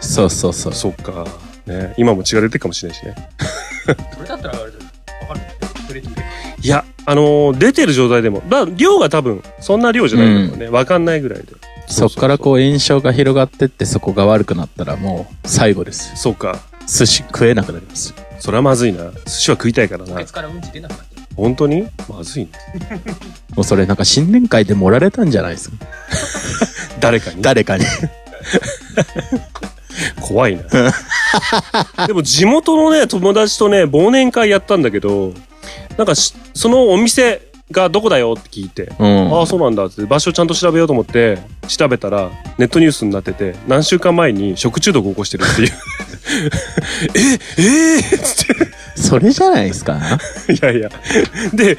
[0.02, 0.74] そうそうそう。
[0.74, 1.26] そっか。
[1.66, 3.16] ね今も血が出てるかもしれないしね。
[4.18, 4.74] それだったらあれだよ
[5.22, 5.40] わかる
[5.82, 6.24] 触れてくれ
[6.62, 10.70] いや、あのー出てる状態でも、だ量が多分そんな量じゃないんだろうね。
[10.70, 11.46] わ、かんないぐらいで。
[11.88, 16.16] そっからこう炎症が広がってってそこが悪くなったらもう最後です。
[16.16, 16.60] そうか。
[16.88, 18.14] 寿司食えなくなります。
[18.40, 19.12] それはまずいな。
[19.26, 20.26] 寿司は食いたいからなケ。
[20.26, 21.88] ツからうんち出なくなってる本当に？
[22.08, 22.50] まずいね。
[23.56, 25.78] もうそれなんか新年会で盛られたんじゃないですか？
[27.00, 27.42] 誰かに？
[27.42, 27.86] 誰かに。
[30.22, 30.64] 怖いな。
[32.08, 35.34] でも地元のね、友達とね、忘年会やったんだけど、
[36.00, 39.34] なんかしそのお店がどこだよって聞いて、うん。
[39.34, 45.70] ああ、そうなんだって場所ちゃんと調べようと思って、調べたら、ネットニュースになってて、何週間前に食中毒を起こしてるっていう。
[47.14, 47.20] え、
[47.62, 48.56] えー、っつっ
[48.96, 50.00] それじゃないですか？
[50.48, 50.54] て。
[50.56, 50.90] いやいや。
[51.54, 51.78] で、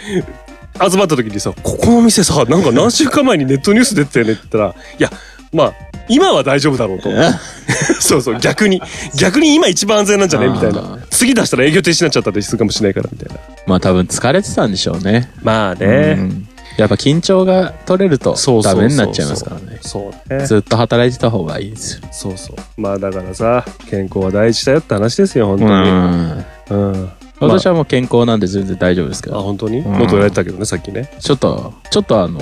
[0.90, 5.11] 集まった時にさ、ここのお店さ、なんか何週間前にネットニュース出てたよねって言ったら、いや、
[5.52, 5.72] まあ、
[6.11, 7.09] 今は大丈夫だろうと。
[8.01, 8.83] そうそう、逆に。
[9.16, 10.49] 逆に今一番安全なんじゃね？
[10.49, 10.99] みたいあな。
[11.11, 13.40] 次出したら営業停止になっちゃったりするかもしれないから、みたいな。
[13.66, 15.31] まあ多分疲れてたんでしょうね。
[15.42, 16.14] まあうね。
[16.14, 16.46] ん
[16.77, 19.79] やっぱ緊張が取れるとダメになっちゃいますからね。
[19.83, 20.46] そうね。
[20.46, 22.03] ずっと働いてた方がいいですよ。
[22.11, 22.81] そうそう。
[22.81, 25.75] まあだからさ、健康は大事だよって話ですよ、本当うに。
[25.75, 26.44] ん。
[26.70, 27.11] うん。
[27.40, 29.42] 私はもう健康なんで全然大丈夫ですけあ、ど。
[29.42, 29.79] 本当に？
[29.81, 31.11] うんもっと言われてたけどね、さっきね。
[31.18, 32.38] ちょっと、ちょっとあの、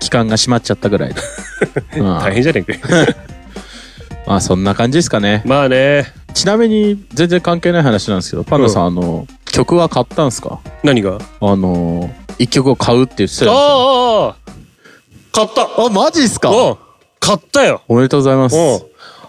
[0.00, 1.20] き気管が閉まっちゃったぐらいで。
[2.00, 3.06] うん大変じゃねえかよ。
[4.26, 5.42] まあそんな感じですかね。
[5.44, 6.12] まあね。
[6.34, 10.60] ちなみに全然関係ない話なんですけど、パンダさん、あの、曲は買ったんですか？
[10.84, 11.18] 何が？
[11.40, 12.08] あの、
[12.38, 13.88] 一曲を買うって言ってたあじゃないですか。
[13.90, 14.36] あああ
[15.32, 16.50] 買ったあ、マジっすか？
[16.50, 16.76] うん
[17.22, 18.56] 買ったよおめでとうございます。
[18.56, 18.80] うん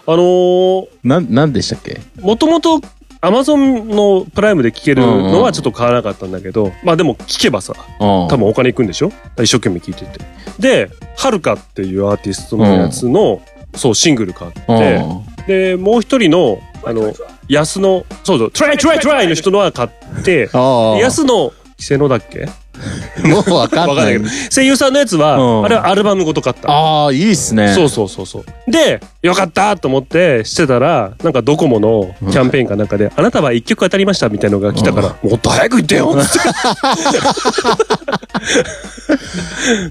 [0.04, 2.00] あのー、な、なんでしたっけ？
[2.20, 2.80] もともと
[3.24, 9.12] アマゾンのプライムで聴けるのはちょっと買わなかったんだけど、まあでも聴けばさ、多多分お金いくんでしょ？
[9.40, 10.24] 一生懸命聴いてて。
[10.58, 13.40] で、はるかっていうアーティストのやつの、
[13.76, 15.00] そう、シングル買って、
[15.46, 17.12] で、もう一人の、あの、
[17.48, 19.88] 安の、そうそう、トライトライトライの人のは買っ
[20.24, 20.50] て。
[20.52, 22.48] 安の、稀勢のだっけ？
[23.24, 24.28] もうわかんないけど。
[24.54, 26.70] 声優さんのやつは、うんあれはアルバムごと買った。
[26.70, 27.72] ああ、いいっすね。
[27.74, 28.70] そうそうそうそう。
[28.70, 36.26] で、よかったと思ってしてたら、なんかドコモのキャンペーンかなんかで、あなたは一曲当たりましたみたいのが来たから、もっと早く言ってよっ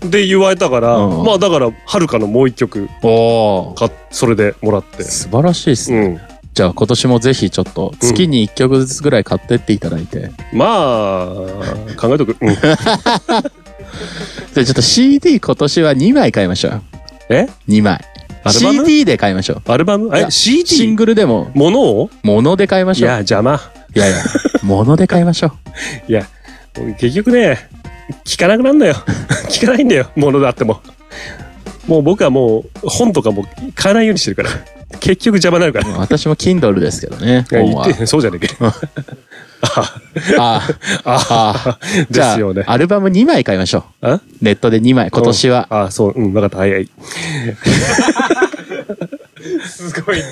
[0.02, 0.08] て。
[0.08, 3.76] で、言われたから、うんまあだから、はるかのもう一曲そ
[4.28, 5.04] れでもらって。
[5.04, 6.20] 素晴らしいっすね。
[6.52, 6.54] うん。
[6.54, 10.32] じゃあ今年もぜひちょっと月に1曲ずつぐらい買ってっていただいて。
[10.54, 11.30] まあ、
[11.98, 12.36] 考えとく。
[12.42, 12.56] うん。
[12.56, 13.46] じゃあ
[14.54, 16.82] ちょっと CD 今年は2枚買いましょうよ。
[17.30, 18.00] え？2枚。
[18.44, 19.62] アルバム？CD で買いましょう。
[19.72, 20.10] アルバム？
[20.16, 20.92] えいやシ ?CD?
[20.92, 22.10] ングルでも、ものを？
[22.24, 23.10] 物で買いましょう。
[23.10, 23.60] いや、邪魔。
[23.96, 24.18] いやいや、
[24.64, 25.54] 物で買いましょ
[26.08, 26.12] う。
[26.12, 26.26] いや、
[27.00, 27.70] 結局ね、
[28.26, 28.96] 聞かなくなるんだよ。
[29.50, 30.82] 聞かないんだよ、ものだっても。
[31.92, 34.50] もう僕はもう本とかも買わないようにしてるから。
[35.02, 35.90] 結局邪魔になるから。
[36.00, 37.46] 私も Kindle ですけどね。
[37.50, 37.86] 本は。
[37.88, 38.74] 言って、そうじゃねえかよ。
[39.62, 40.00] あ
[40.40, 40.62] あ
[41.04, 41.78] あ、あ
[42.10, 42.64] じゃあ、ですよね。
[42.66, 44.08] アルバム2枚買いましょう。
[44.08, 44.22] あ？
[44.42, 45.68] ネットで2枚、今年は。
[45.70, 46.90] あ、そう、うん、分かった、早い。
[49.68, 50.24] すごいね。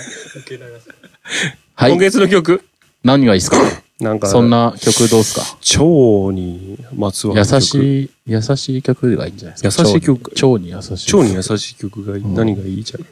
[1.89, 1.97] 今。
[1.97, 2.63] 月の曲。
[3.03, 3.57] 何がいいですか？
[3.99, 5.41] なんか、そんな曲どうですか？
[5.81, 7.55] 腸にまつわる曲。
[7.55, 9.89] 優しい、優しい曲がいいんじゃないですか？
[9.89, 11.15] 優しい曲腸に優しい。
[11.15, 13.05] 腸に優しい曲がいい、何がいいじゃん。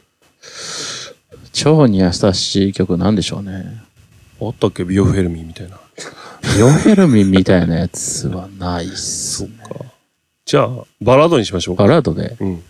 [1.74, 3.82] 腸に優しい曲なんでしょうね。
[4.40, 4.84] あったっけ？
[4.84, 5.78] ビオフェルミンみたいな。
[6.56, 9.50] ビオフェルミンみたいなやつはないっすね。
[10.46, 10.70] じゃあ、
[11.02, 11.82] バラードにしましょうか。
[11.82, 12.36] バラードで。
[12.40, 12.62] うん。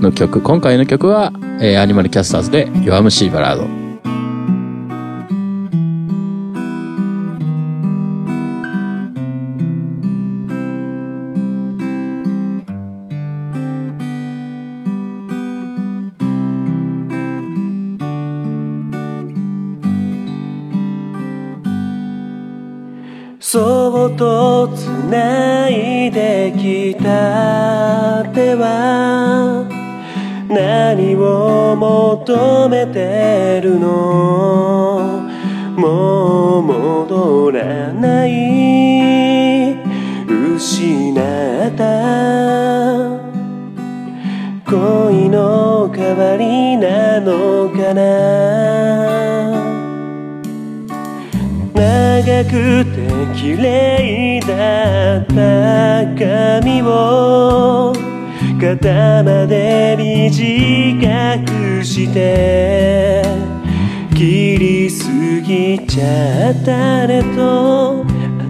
[0.02, 3.66] の曲、今回の曲は、えーアニマルキャスターズで弱虫バラード。
[23.40, 25.43] そっとつな
[26.10, 29.66] できた手は
[30.48, 35.28] 何を求めてるの？
[35.76, 39.74] もう戻らない。
[40.56, 42.03] 失った
[52.44, 55.34] くて綺麗だった
[56.16, 57.92] 髪を
[58.60, 63.22] 肩まで短くして
[64.14, 65.10] 切りす
[65.42, 68.04] ぎちゃったねと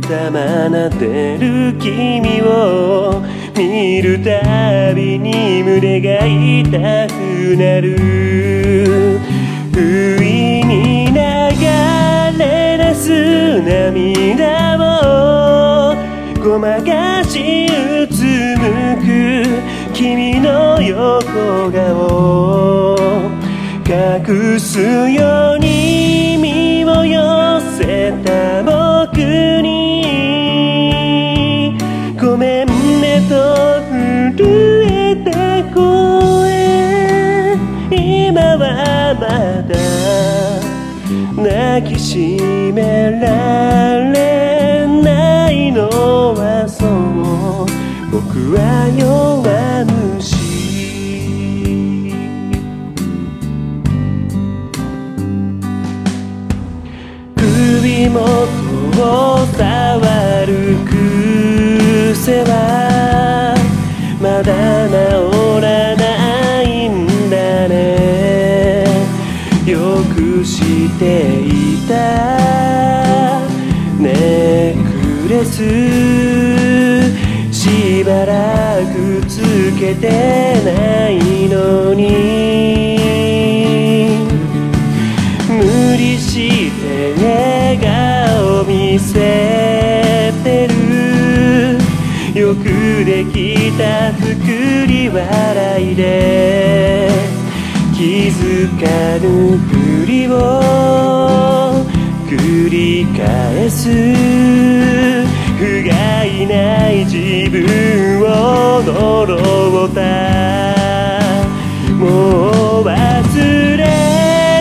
[0.07, 3.23] 頭なでる君を
[3.57, 9.21] 見るたびに胸が痛くなる。
[9.73, 10.64] 不意
[13.11, 15.95] 涙を
[16.43, 18.23] ごまかしうつ
[18.59, 19.45] むく
[19.93, 22.97] 君の横顔
[23.87, 29.19] 隠すように身を寄せた僕
[29.63, 29.75] に。
[32.21, 32.67] ごめん
[33.01, 33.35] ねと
[33.91, 34.35] 震
[34.91, 35.83] えた声。
[37.91, 39.23] 今はま
[39.69, 40.64] だ。
[41.45, 42.39] 抱きし
[42.73, 45.89] められないの
[46.35, 47.67] はそう。
[48.11, 49.44] 僕は弱
[77.53, 79.41] しばらくつ
[79.79, 80.09] けて
[80.65, 82.05] ないのに
[85.49, 91.79] 無理して笑顔見せてる
[92.41, 92.65] よく
[93.05, 96.75] できた作り笑いで。
[97.97, 98.85] 気づか
[99.25, 100.33] ぬふりを
[102.29, 105.14] 繰り返す。
[105.65, 105.91] 不甲
[106.27, 109.99] 斐ない自分を呪った。
[111.95, 112.93] もう忘
[113.79, 113.83] れ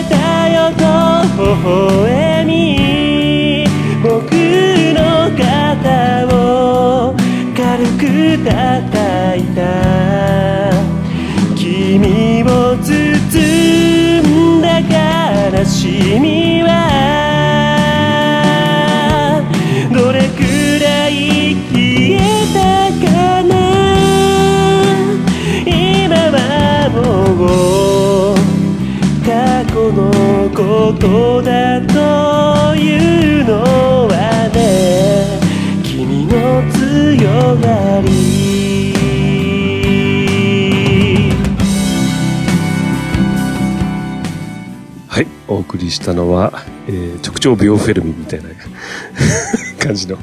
[0.09, 0.15] た
[0.47, 0.81] よと
[1.43, 3.67] 微笑み。
[4.01, 4.31] 僕
[4.95, 4.97] の
[5.37, 6.37] 肩を
[7.53, 8.01] 軽く
[8.45, 8.92] 叩い
[30.85, 33.53] のことだというの
[34.09, 35.39] はね
[35.83, 36.31] 君の
[36.73, 38.11] 強がり。
[45.07, 46.51] はいお送りしたのは、
[46.87, 48.49] えー直腸病フェルミみたいな
[49.83, 50.17] 感じの。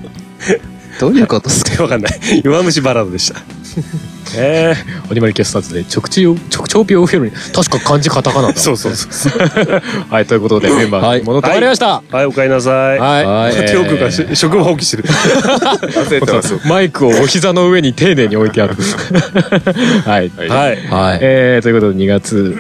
[0.99, 1.83] どういうことですか？
[1.85, 2.13] わかんない。
[2.45, 3.41] 弱虫バラードでした。
[4.37, 4.75] え
[5.11, 7.33] アニマルキャスターズで直腸直腸病フェルに。
[7.33, 8.55] 確か漢字カタカナだ。
[8.55, 9.33] ー、 そうそうそう。
[10.09, 12.03] はいということでメンバーに戻ってまいりました。
[12.11, 12.27] はい。
[12.27, 12.99] おかえりなさい。
[12.99, 13.25] はい。
[13.25, 13.99] はい。
[13.99, 15.05] がし職場放棄してる。
[15.05, 16.61] 忘れてます。
[16.65, 18.77] マイクをお膝の上に丁寧に置いてある。
[20.07, 21.19] はい、はい、はい。
[21.21, 22.57] えー、ということで2月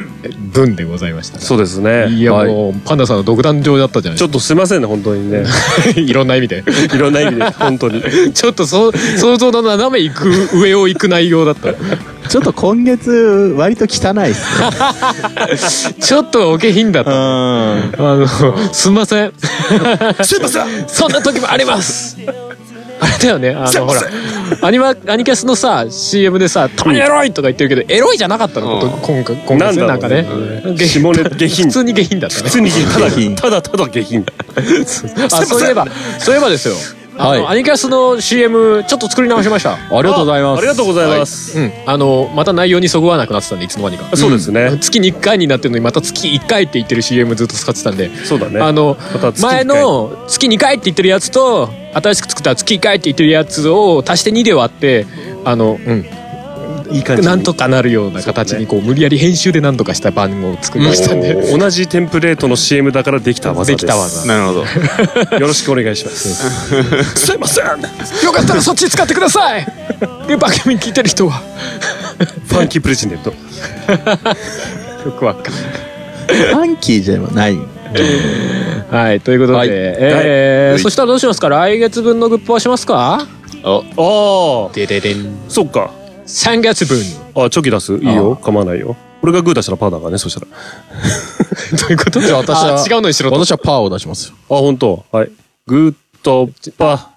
[0.52, 2.08] 分でございましたそうですね。
[2.08, 2.48] いやはい。
[2.48, 5.44] もうパンダさんの独壇場だったじゃないちょっとすいませんね本当にね。
[5.94, 6.64] いろんな意味で。
[6.92, 8.02] いろんな意味で本当に。
[8.34, 11.70] ちょっとそう想像の斜め行く上を行く内容だった。
[12.28, 15.94] ちょっと今月、割と汚いっすね。
[16.00, 17.05] ちょっとお下品だっ。
[17.07, 17.11] あ
[17.98, 18.26] の
[18.72, 19.33] すんません。
[20.22, 20.66] すいません。
[20.88, 22.16] そんな時もあります。
[23.00, 23.50] あれだよね。
[23.50, 24.03] あのほら
[24.62, 28.90] アニマアニキャスのさ CM でさ「たまにエロい!」とか言ってるけどエロいじゃなかったの、うん。
[28.90, 30.26] 今回今回ねなんかね。
[30.76, 31.66] 下下ネ下品。
[31.66, 32.42] 普通に下品だったね。
[32.44, 33.37] 普通に下品。
[33.37, 34.26] ただただただ下品。
[35.31, 35.87] あそういえば
[36.18, 36.74] そういえばですよ
[37.20, 37.46] はい。
[37.46, 39.74] アニキャスの CM ちょっと作り直しました。
[39.74, 40.59] ありがとうございます。
[40.59, 41.72] ありがとうございます、うん。
[41.87, 44.16] あのまた内容にそぐわなくなってたんでいつの間にか。
[44.16, 48.11] そうですね、月に1回になってるのにまた月1回って言ってる CM ずっと使ってたんで。
[48.24, 48.61] そうだね。
[48.61, 55.06] あのま前の月2回って言ってるやつと新しく作った月1回って言ってるやつを足して2で割って
[55.44, 56.04] あの、うん、
[56.92, 57.29] いい感じに。
[57.29, 61.20] なんとかなるような形にこう無理やり編集でなんとかした番号を作りましたん。
[61.20, 63.87] で、お同じテンプレートの CM だからできた技です。
[63.87, 64.26] できた技。
[64.26, 65.38] なるほど。
[65.38, 66.35] よろしくお願いします。
[67.16, 67.64] すいません。
[67.64, 69.66] フよかったらそっち使ってください。
[70.26, 71.42] で番組聞いてる人は。
[72.55, 73.31] ァンキープレジデント。
[73.31, 73.37] よ
[75.12, 75.53] くわかんない。
[76.55, 77.57] ファンキーじゃない。
[78.90, 79.68] はいということで、はい。
[79.70, 81.48] えーそしたらどうしますか？
[81.48, 83.26] 来月分のグッポはしますか？
[83.64, 85.37] ああでででん。
[85.48, 85.90] そっか
[86.30, 86.98] 3月分
[87.44, 87.94] あチョキ出す？
[87.96, 90.46] いいよ構わないよ俺がグー出したらパーだからねそしたら
[91.78, 92.20] どういうこと？
[92.20, 94.34] じゃあ私はあ違うのにしろと私はパーを出しますよ。
[94.48, 95.04] あ本当？
[95.12, 95.30] はい
[95.66, 97.10] グーとパ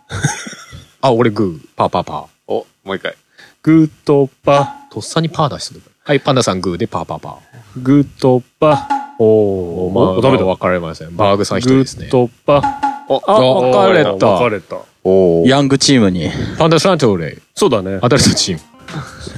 [1.02, 1.67] あ、俺グー。
[1.76, 2.26] パーパーパー。
[2.47, 3.15] お、もう一回。
[3.62, 5.82] グーとパとっさにパー出してる。
[6.04, 7.82] はい、パンダさんグーでパーパーパー。
[7.82, 8.88] グーとパ
[9.19, 10.45] おー、まあ、おダメだ。
[10.45, 11.15] 分かれません。
[11.15, 12.10] バーグさん一人グですねー。
[12.10, 12.62] とパ
[13.10, 14.49] お、あ、分かれ分たか。
[14.49, 14.78] れた。
[15.04, 16.30] おヤングチームに。
[16.58, 17.99] パンダさんと俺、そうだね。
[18.02, 18.62] アダルトチーム。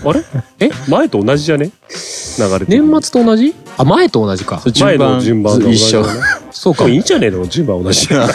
[0.04, 0.24] あれ？
[0.60, 0.70] え？
[0.88, 1.72] 前と同じじゃね？
[2.38, 3.54] 流れてる年末と同じ？
[3.78, 4.62] あ、前と同じか。
[4.80, 6.04] 前の順番が同一緒。
[6.04, 6.22] じだね。
[6.52, 7.46] そうかもういいんじゃねえの？
[7.48, 8.08] 順番同じ。
[8.16, 8.28] わ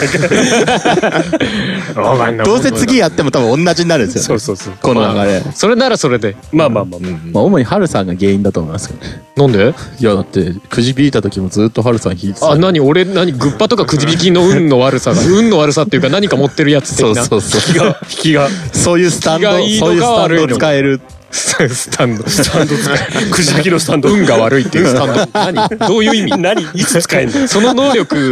[2.17, 4.27] かんないどうせ次やっても多分同じになるんですよ、ね。
[4.27, 4.73] そうそうそう。
[4.81, 5.41] この流れ。
[5.53, 6.35] それならそれで。
[6.51, 7.11] まあまあまあまあ。
[7.33, 9.21] まあ、主にハルさんが原因だと思いますけどね。
[9.35, 9.73] なんで？
[9.99, 12.51] いや、だって、くじ引いた時もずっとハルさん引いてた。
[12.51, 12.79] あ、何？
[12.79, 13.31] 俺、何？
[13.31, 17.23] グッパとかくじ引きの運の悪さが、運の悪さっていうか何か持ってるやつ的な。
[17.25, 17.69] そうそうそう。
[17.69, 21.01] 引きが、引きが、そういうスタンド、そういうスタンド悪いのか使える。
[21.31, 22.27] スタンド。
[22.29, 22.89] スタンド使
[23.31, 24.09] くじ引きのスタンド。
[24.09, 25.53] 運が悪いっていうスタンド。
[25.53, 25.69] 何？
[25.87, 26.37] どういう意味？
[26.37, 26.61] 何？
[26.73, 27.47] いつ使えんだよ。
[27.47, 28.31] その能力、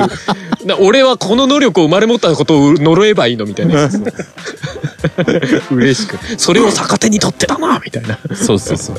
[0.65, 3.89] な俺はこの能力を生まれ持ったことを呪えばいいのみたいな。
[5.71, 6.17] 嬉しく。
[6.37, 8.17] それを逆手に取ってたなみたいな。
[8.35, 8.97] そうそうそう。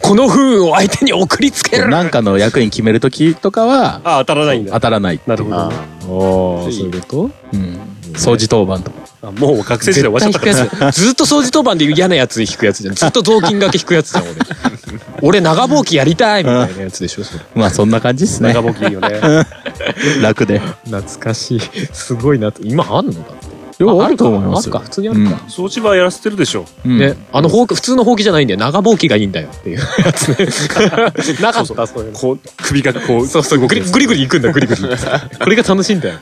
[0.00, 1.88] この不運を相手に送りつける。
[1.88, 4.80] なんかの役に決める時とかは、あ、当たらないんだ当。
[4.80, 5.20] たらない。
[5.26, 5.74] なるほどね。
[6.08, 7.30] おそういうこと？
[7.54, 7.78] うん。
[8.14, 9.02] 掃除当番とか。
[9.22, 10.54] あもう学生時代終わっちゃ絶ったから。
[10.54, 11.00] 対引くやつ。
[11.02, 12.94] ずっと掃除当番で嫌なやつ引くやつじゃん。
[12.94, 14.34] ずっと雑巾掛け引くやつじゃん、俺。
[15.22, 17.44] 俺長ぼうきやりたいみたいなやつでしょ、それ。
[17.54, 18.62] まあ、そんな感じっすね長。
[18.62, 19.20] ぼきいいよね。
[20.20, 20.60] 楽で。
[20.84, 21.60] 懐かしい。
[21.92, 22.52] すごいな。
[22.62, 23.51] 今あんのだって。
[23.80, 25.30] いやあると思いますよあるか、普通にあるか。
[25.48, 26.66] 掃除場やらせてるでしょ。
[26.84, 28.60] うんね、あのほうき、普通のほうきじゃないんだよ。
[28.60, 30.46] 長ぼうきがいいんだよっていうやつね。
[31.40, 32.18] なかった、そういうの。
[32.18, 34.82] こう、首がこう、そうそう、ぐりぐりぐりいくんだ、ぐりぐり。
[35.40, 36.18] これが楽しいんだよ。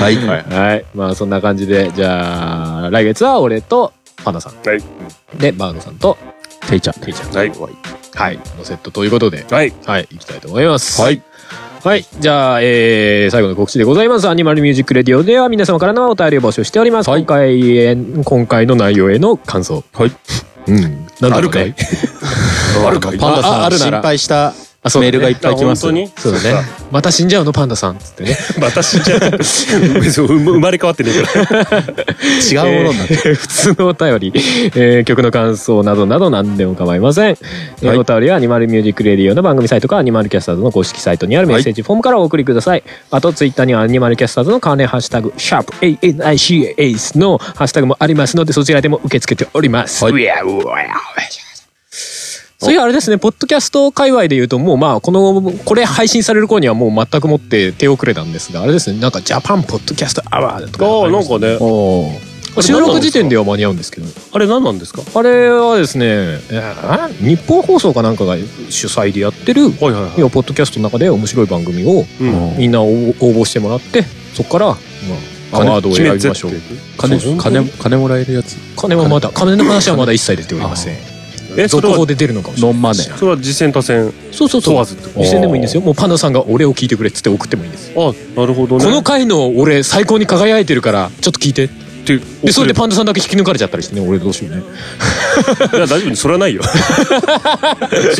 [0.00, 0.16] はい。
[0.16, 0.84] はい。
[0.94, 3.92] まあ、そんな感じで、じゃあ、来月は俺と
[4.24, 4.68] パンダさん。
[4.68, 4.82] はい。
[5.38, 6.16] で、バーグさんと
[6.68, 6.94] ていちゃん。
[6.94, 7.32] テイちゃん。
[7.32, 7.52] はい。
[8.14, 8.38] はい。
[8.58, 9.72] のセットということで、はい。
[9.84, 11.00] はい、行きたいと思います。
[11.00, 11.22] はい。
[11.84, 12.06] はい。
[12.18, 14.26] じゃあ、えー、最後の告知でございます。
[14.26, 17.10] アニマルミュージックレディオでは皆様からのお便りを募集しております。
[17.10, 19.84] はい今回へ、今回の内容への感想。
[19.92, 20.12] はい。
[20.66, 20.80] うん。
[21.20, 21.76] なんだろうね。
[22.86, 25.82] あるかいパンダさん、ああるなら心配したあ、そうだねメールがいっぱい来ます。
[25.86, 26.08] 本当に？
[26.16, 26.62] そうだね。
[26.92, 27.98] また死んじゃうのパンダさん。
[27.98, 28.36] つってね。
[28.60, 31.80] 私じゃ、別に生まれ変わってねえから。
[32.68, 33.20] 違うものになってる。
[33.24, 34.32] えー 普通のお便り、
[34.76, 37.30] えー曲の感想などなど何でも構いません。
[37.30, 42.82] えーはいお便りはアニマルミュージックレディオの番組サイトかアニマルキャスターズの公式サイトにあるメッセージフォームからお送りください。
[43.10, 50.04] あとツイッターにはアニマルキャスターズの関連ハッシュタグ、シャープ ANICAS のハッシュタグもありますのでそちらでも受け付けております。
[50.04, 50.74] はいうやうわうわ
[52.64, 60.86] そういうあれですね、ポッドキャスト界隈で言うと、もうまあ、この、これ配信される頃にはもう全くもって手遅れなんですが、あれですね、なんかジャパンポッドキャストアワードとか。
[60.86, 62.34] ああ、なんかね。
[62.62, 64.06] 収録時点では間に合うんですけど。
[64.32, 65.02] あれ何なんですか？
[65.12, 68.36] あれはですね、えー日本放送かなんかが
[68.70, 70.12] 主催でやってる、はいはいはい。
[70.18, 72.56] 要はポッドキャストの中で面白い番組をうん。
[72.56, 74.74] みんな応募してもらって、そこから、ま
[75.52, 76.52] あ、アワードを選びましょう。
[76.96, 78.56] 金そう金金もらえるやつ？
[78.76, 81.13] 金はまだ、金の話はまだ一切出ておりません。
[81.56, 82.72] え、それは、続報で出るのかもしれない。
[82.74, 84.74] ノンマネーそれは実践多戦そうそうそう。
[84.74, 85.82] 問わずってこ2000でもいいんですよ。
[85.82, 87.90] もうパンダさんが俺を聞いてくれっつって送ってもいいんです。
[87.92, 88.08] と。
[88.36, 88.84] あ、なるほどね。
[88.84, 91.64] この回の俺最高に輝いてるから、ちょっと聞いて。
[92.04, 94.62] って、で、それでパンダさんだけ引き抜かれちゃったりしてね、俺どうしようね。
[94.62, 96.62] いや、大丈夫、それはないよ。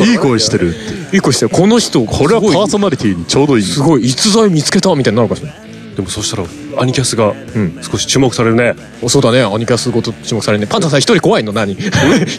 [0.05, 0.75] いい声してる
[1.13, 5.53] 一個してよこの人、これはパーソナリティにちょうどいいすごい逸材見つけたみたいになるかしら
[5.95, 6.43] でもそしたら、
[6.81, 7.79] アニキャスがん。
[7.81, 8.75] 少し注目されるね。
[9.01, 9.41] おそうだね。
[9.43, 10.67] アニキャスごと注目されるね。
[10.67, 11.53] パンダさん一人怖いの？
[11.53, 11.71] 何？
[11.73, 11.89] 一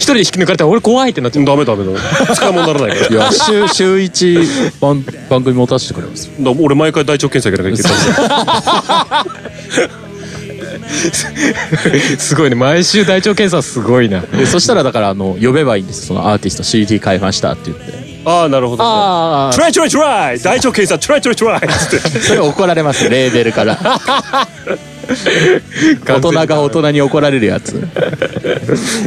[0.01, 1.47] 人で引き抜かれたら俺怖いってなっちゃう。
[1.47, 1.99] ダメダメダメ。
[2.35, 3.11] 使い物にならないから。
[3.11, 4.39] いや週週一
[4.81, 6.27] 番番組持たせてくれます。
[6.27, 7.95] よだ俺毎回大腸検査行かなきゃいけな
[9.89, 9.91] い。
[12.19, 12.57] すごいね。
[12.57, 14.21] 毎週大腸検査すごいな。
[14.21, 18.83] でそしたらだからあの呼べばいいんですそのアーティスト CD 買いましたって言ってああ、なるほど。
[18.85, 22.19] あトライトライトライ大腸検査トライトライトライつって。
[22.19, 23.79] それ怒られます レーベルから。
[26.05, 27.77] 大人が大人に怒られるやつ。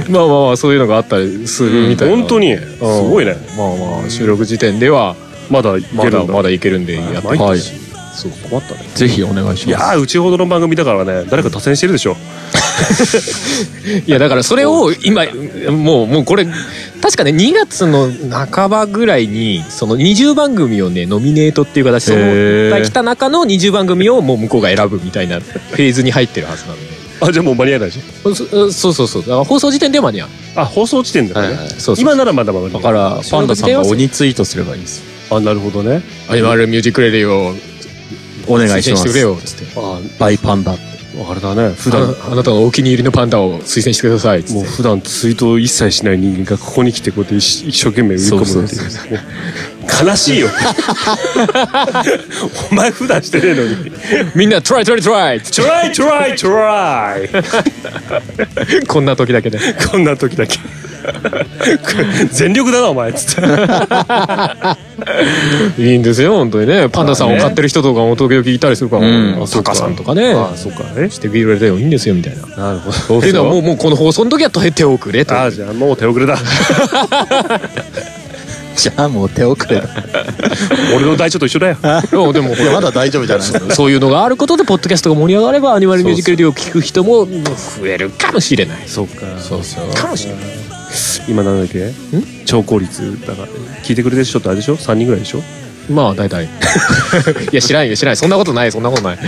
[0.10, 3.36] まあまあまあそういうのがあったりするみたいな、本当に、すごいね。
[3.58, 3.68] まあ
[4.00, 5.18] まあ収録時点では
[5.50, 6.12] まだいまだ。
[6.12, 7.60] だまだいけるんでやって毎はい
[8.13, 12.15] そう困ったねぜひお願いしますいやー、うちほどの番組だからね、誰か多選してるでしょ。
[14.08, 15.26] いやだからそれを今
[15.69, 16.48] もうもうこれ
[17.02, 28.34] 確かね2月の半ばぐらいにその20番組をねノミネートっていう形でへー来た中の20番組をもう向こうが選ぶみたいなフェーズに入ってるはずなんであ、じゃあもう間に合わないじそ
[28.71, 30.29] そうそうそうだから放送時点では間に合う。
[30.56, 31.58] あ、放送地点だからね。
[31.77, 32.69] そうそう今ならまだまだ。
[32.69, 36.02] だからパンダさんが鬼ツイートすればいいんですよあ、なるほどね。
[36.29, 37.54] アニマルミュージックレディを
[38.50, 38.97] お願いします。
[38.97, 39.73] 推薦してくれよっつって。
[39.77, 40.73] あバイパンダ。
[40.73, 40.81] って
[41.27, 41.73] あれだね。
[41.75, 44.54] 普あ段、あなたのお気に入りのパンダを推薦してくださいっつって。
[44.54, 49.17] もう普段ツイートを一切しない人間がここに来てこうやって一一生懸命売り込むっていうそうそうも
[50.04, 50.47] う悲しいよ。
[52.71, 53.91] お前普段してねえのに。
[54.35, 57.29] みんなトライトライトライトライトライトライ
[58.87, 59.60] こんな時だけで。
[59.91, 60.58] こんな時だけ
[62.31, 63.41] 全力だなお前つって。
[65.81, 66.89] いいんですよ本当にね。
[66.89, 69.45] パンダさんを飼ってる人とかも時々いたりするからうん。
[69.52, 70.33] タカさんとかね。
[70.33, 70.83] あそうか。
[70.97, 71.10] え？
[71.10, 72.41] してくれてもいいんですよみたいな。
[72.63, 73.19] なるほど。
[73.19, 75.35] っていうのはもうもうこの放送の時は手遅れと。
[75.35, 76.37] ああ じゃあもう手遅れだ。
[78.75, 79.89] じゃあもう手遅れだ。
[80.95, 81.77] 俺の大腸と一緒だよ。
[81.81, 83.47] うんでもまだ大丈夫じゃない。
[83.71, 88.77] そういうのがあることでポッドキャストが盛り上がればアニマルミュージックレディオを聞く人も増えるかもしれない。
[88.87, 89.25] そうか。
[89.37, 89.93] そうそう。
[89.93, 90.43] かもしれない
[91.27, 91.92] 今なんだっけ？
[92.46, 93.48] 超効率だから。
[93.83, 95.42] 聞いてくれてる人ってあれでしょ？3人ぐらいでしょ？
[95.90, 96.46] まあ大体。
[97.52, 98.15] いや知らんよ知らんよ。
[98.15, 99.19] そんなことないそんなことない。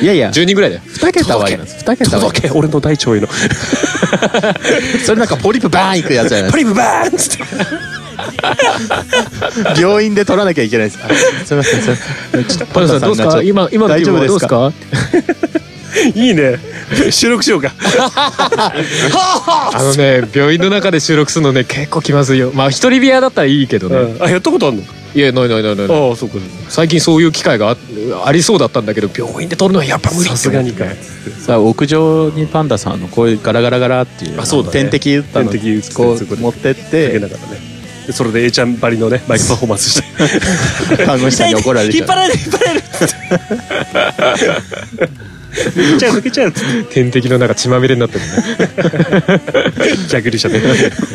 [0.00, 0.82] いやいや、10人ぐらいだよ。
[0.86, 1.76] 二桁はいいます。
[1.78, 3.28] 二桁はいい届け俺の大腸への。
[5.04, 7.44] それなんかポリプバーンいくやつじゃないでパリブバーンっつって。
[9.80, 10.98] 病院で取らなきゃいけないです。
[11.02, 11.08] あ
[11.44, 12.44] すみません、すみません。
[12.44, 13.42] ちょっとパンダさんどうですか？
[13.42, 14.72] 今今の気分はどうですか？
[16.14, 16.58] いいね。
[17.10, 17.72] 収録しようか。
[18.58, 18.72] あ
[19.82, 22.50] のね病院の中で収録するのね結構気まずいよ。
[22.54, 24.22] まあ一人部屋だったらいいけどね、うん。
[24.22, 24.82] あやったことあんの？
[25.14, 26.08] いやないないないないない。
[26.10, 26.36] ああそうか
[26.68, 27.76] 最近そういう機会があ
[28.26, 30.96] ありそうだったんだけど病院で撮るのはやっぱ無理さすがにかい。
[31.44, 34.72] さあ屋上にパンダさんのこういうガラガラガラっていうあそうだね。
[34.74, 35.50] 点滴打ったの。
[35.50, 37.20] 点滴打ってこう持ってって。
[38.10, 40.04] それで A ちゃんばりのねマイクパフォーマンスして。
[41.04, 41.98] 看護師さんに怒られちゃう。
[41.98, 42.84] 引っ張られる引っ張られる
[45.50, 49.40] 抜けちゃう抜けちゃうっつって点滴の中血まみれになってるね。
[50.10, 50.60] 逆にしちゃって。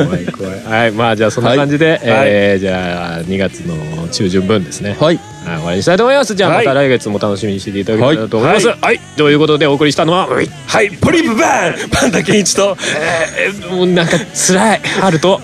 [0.04, 0.64] 怖い怖い。
[0.64, 3.76] はいまあじゃあそんな感じで、えーじゃあ2月の
[4.10, 4.98] 中旬分ですね。
[5.00, 5.20] はい。
[5.46, 6.36] はい終わりにしたいと思います。
[6.36, 8.68] じゃあまた来月も楽しみにしていただけたらと思います。
[8.68, 9.34] はい、とい。
[9.36, 10.28] うことでお送りしたのは？
[10.28, 10.50] はい。
[10.68, 10.90] はい。
[11.00, 11.90] ポリブバーン。
[11.90, 12.78] パンダケンイチと。
[12.98, 14.82] えーもうなんか辛い。
[15.02, 15.42] 春と。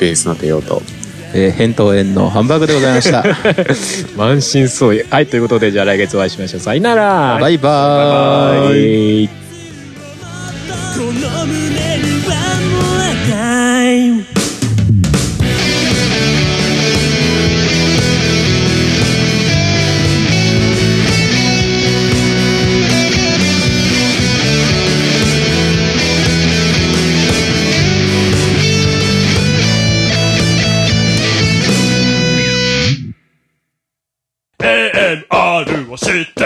[0.00, 0.82] ベースの帝王と
[1.36, 3.24] えー、扁桃炎のハンバーグでございました。
[4.16, 9.24] 満身創痍はいということでじゃあ来月お会いしましょうさよならバイバーイ。
[9.24, 9.43] イこ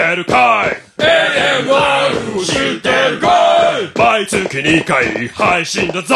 [0.09, 3.27] てるかい？AMR を知ってるか
[3.79, 3.91] い？
[3.95, 6.15] 毎月2回配信だぞ。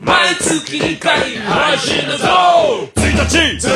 [0.00, 2.26] 毎月2回配信だぞ。
[2.94, 3.68] 1日1日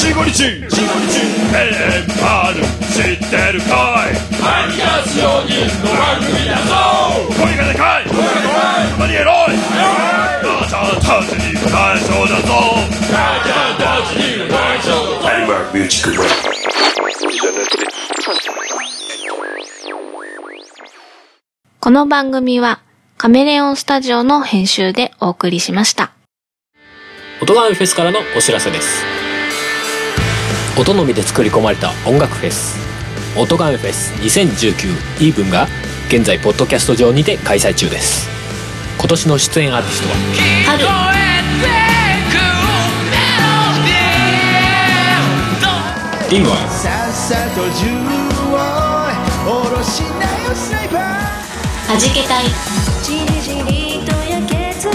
[0.00, 1.20] 15日15日
[1.52, 2.56] AMR
[2.94, 4.16] 知ってるかい？
[4.40, 5.52] 毎月4人
[5.84, 6.72] の番組だぞ。
[7.36, 8.02] 声がでかい。
[8.08, 8.88] 声がでかい。
[8.88, 9.54] たまにエロい。
[10.42, 11.68] 母ちゃんたちに内
[12.00, 12.48] 緒だぞ。
[13.12, 15.05] 母ちゃんたちに内緒だぞ
[15.36, 16.14] AMR ミュージック
[21.78, 22.80] この番組は
[23.18, 26.12] カメレオンスタジオの編集でお送りしました。
[27.42, 29.04] 音がめフェスからのお知らせです。
[30.80, 32.78] 音のみで作り込まれた音楽フェス。
[33.38, 35.66] 音がめフェス2019イーブンが
[36.08, 38.26] 現在ポッドキャスト上にて開催中です。
[38.98, 40.14] 今年の出演アーティストは？
[40.64, 41.85] 春、
[46.28, 46.56] リンゴは
[51.86, 52.44] はじけたい、
[53.04, 54.92] じりじりと焼けつく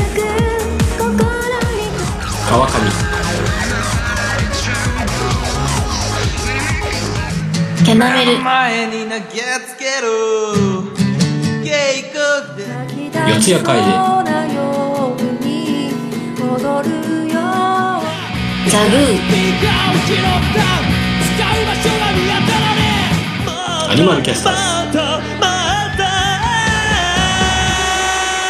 [1.00, 1.16] 心
[1.72, 1.88] に
[2.50, 2.74] 川上
[7.86, 8.36] キャナメル、
[13.30, 13.82] 四谷怪で
[14.30, 15.48] なように
[16.42, 16.92] 踊る
[17.34, 17.40] よ。
[18.68, 19.32] ザグー、
[23.90, 25.00] アニマルキャスターズ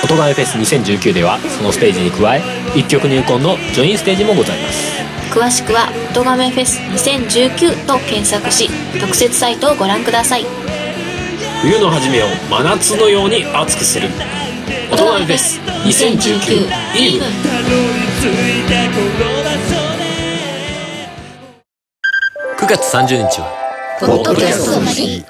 [0.04, 2.42] 音がめフェス2019ではそのステージに加え
[2.76, 5.00] 一曲入魂のジョインステージもございます。
[5.34, 8.70] 詳しくは「音亀フェス2019」と検索し
[9.00, 10.46] 特設サイトをご覧ください。
[11.62, 14.10] 冬の初めを真夏のように熱くする。
[14.92, 17.30] 音がめフェス2019イーブン
[22.72, 23.98] 月30日は。
[24.00, 25.26] ポッドキャストの日。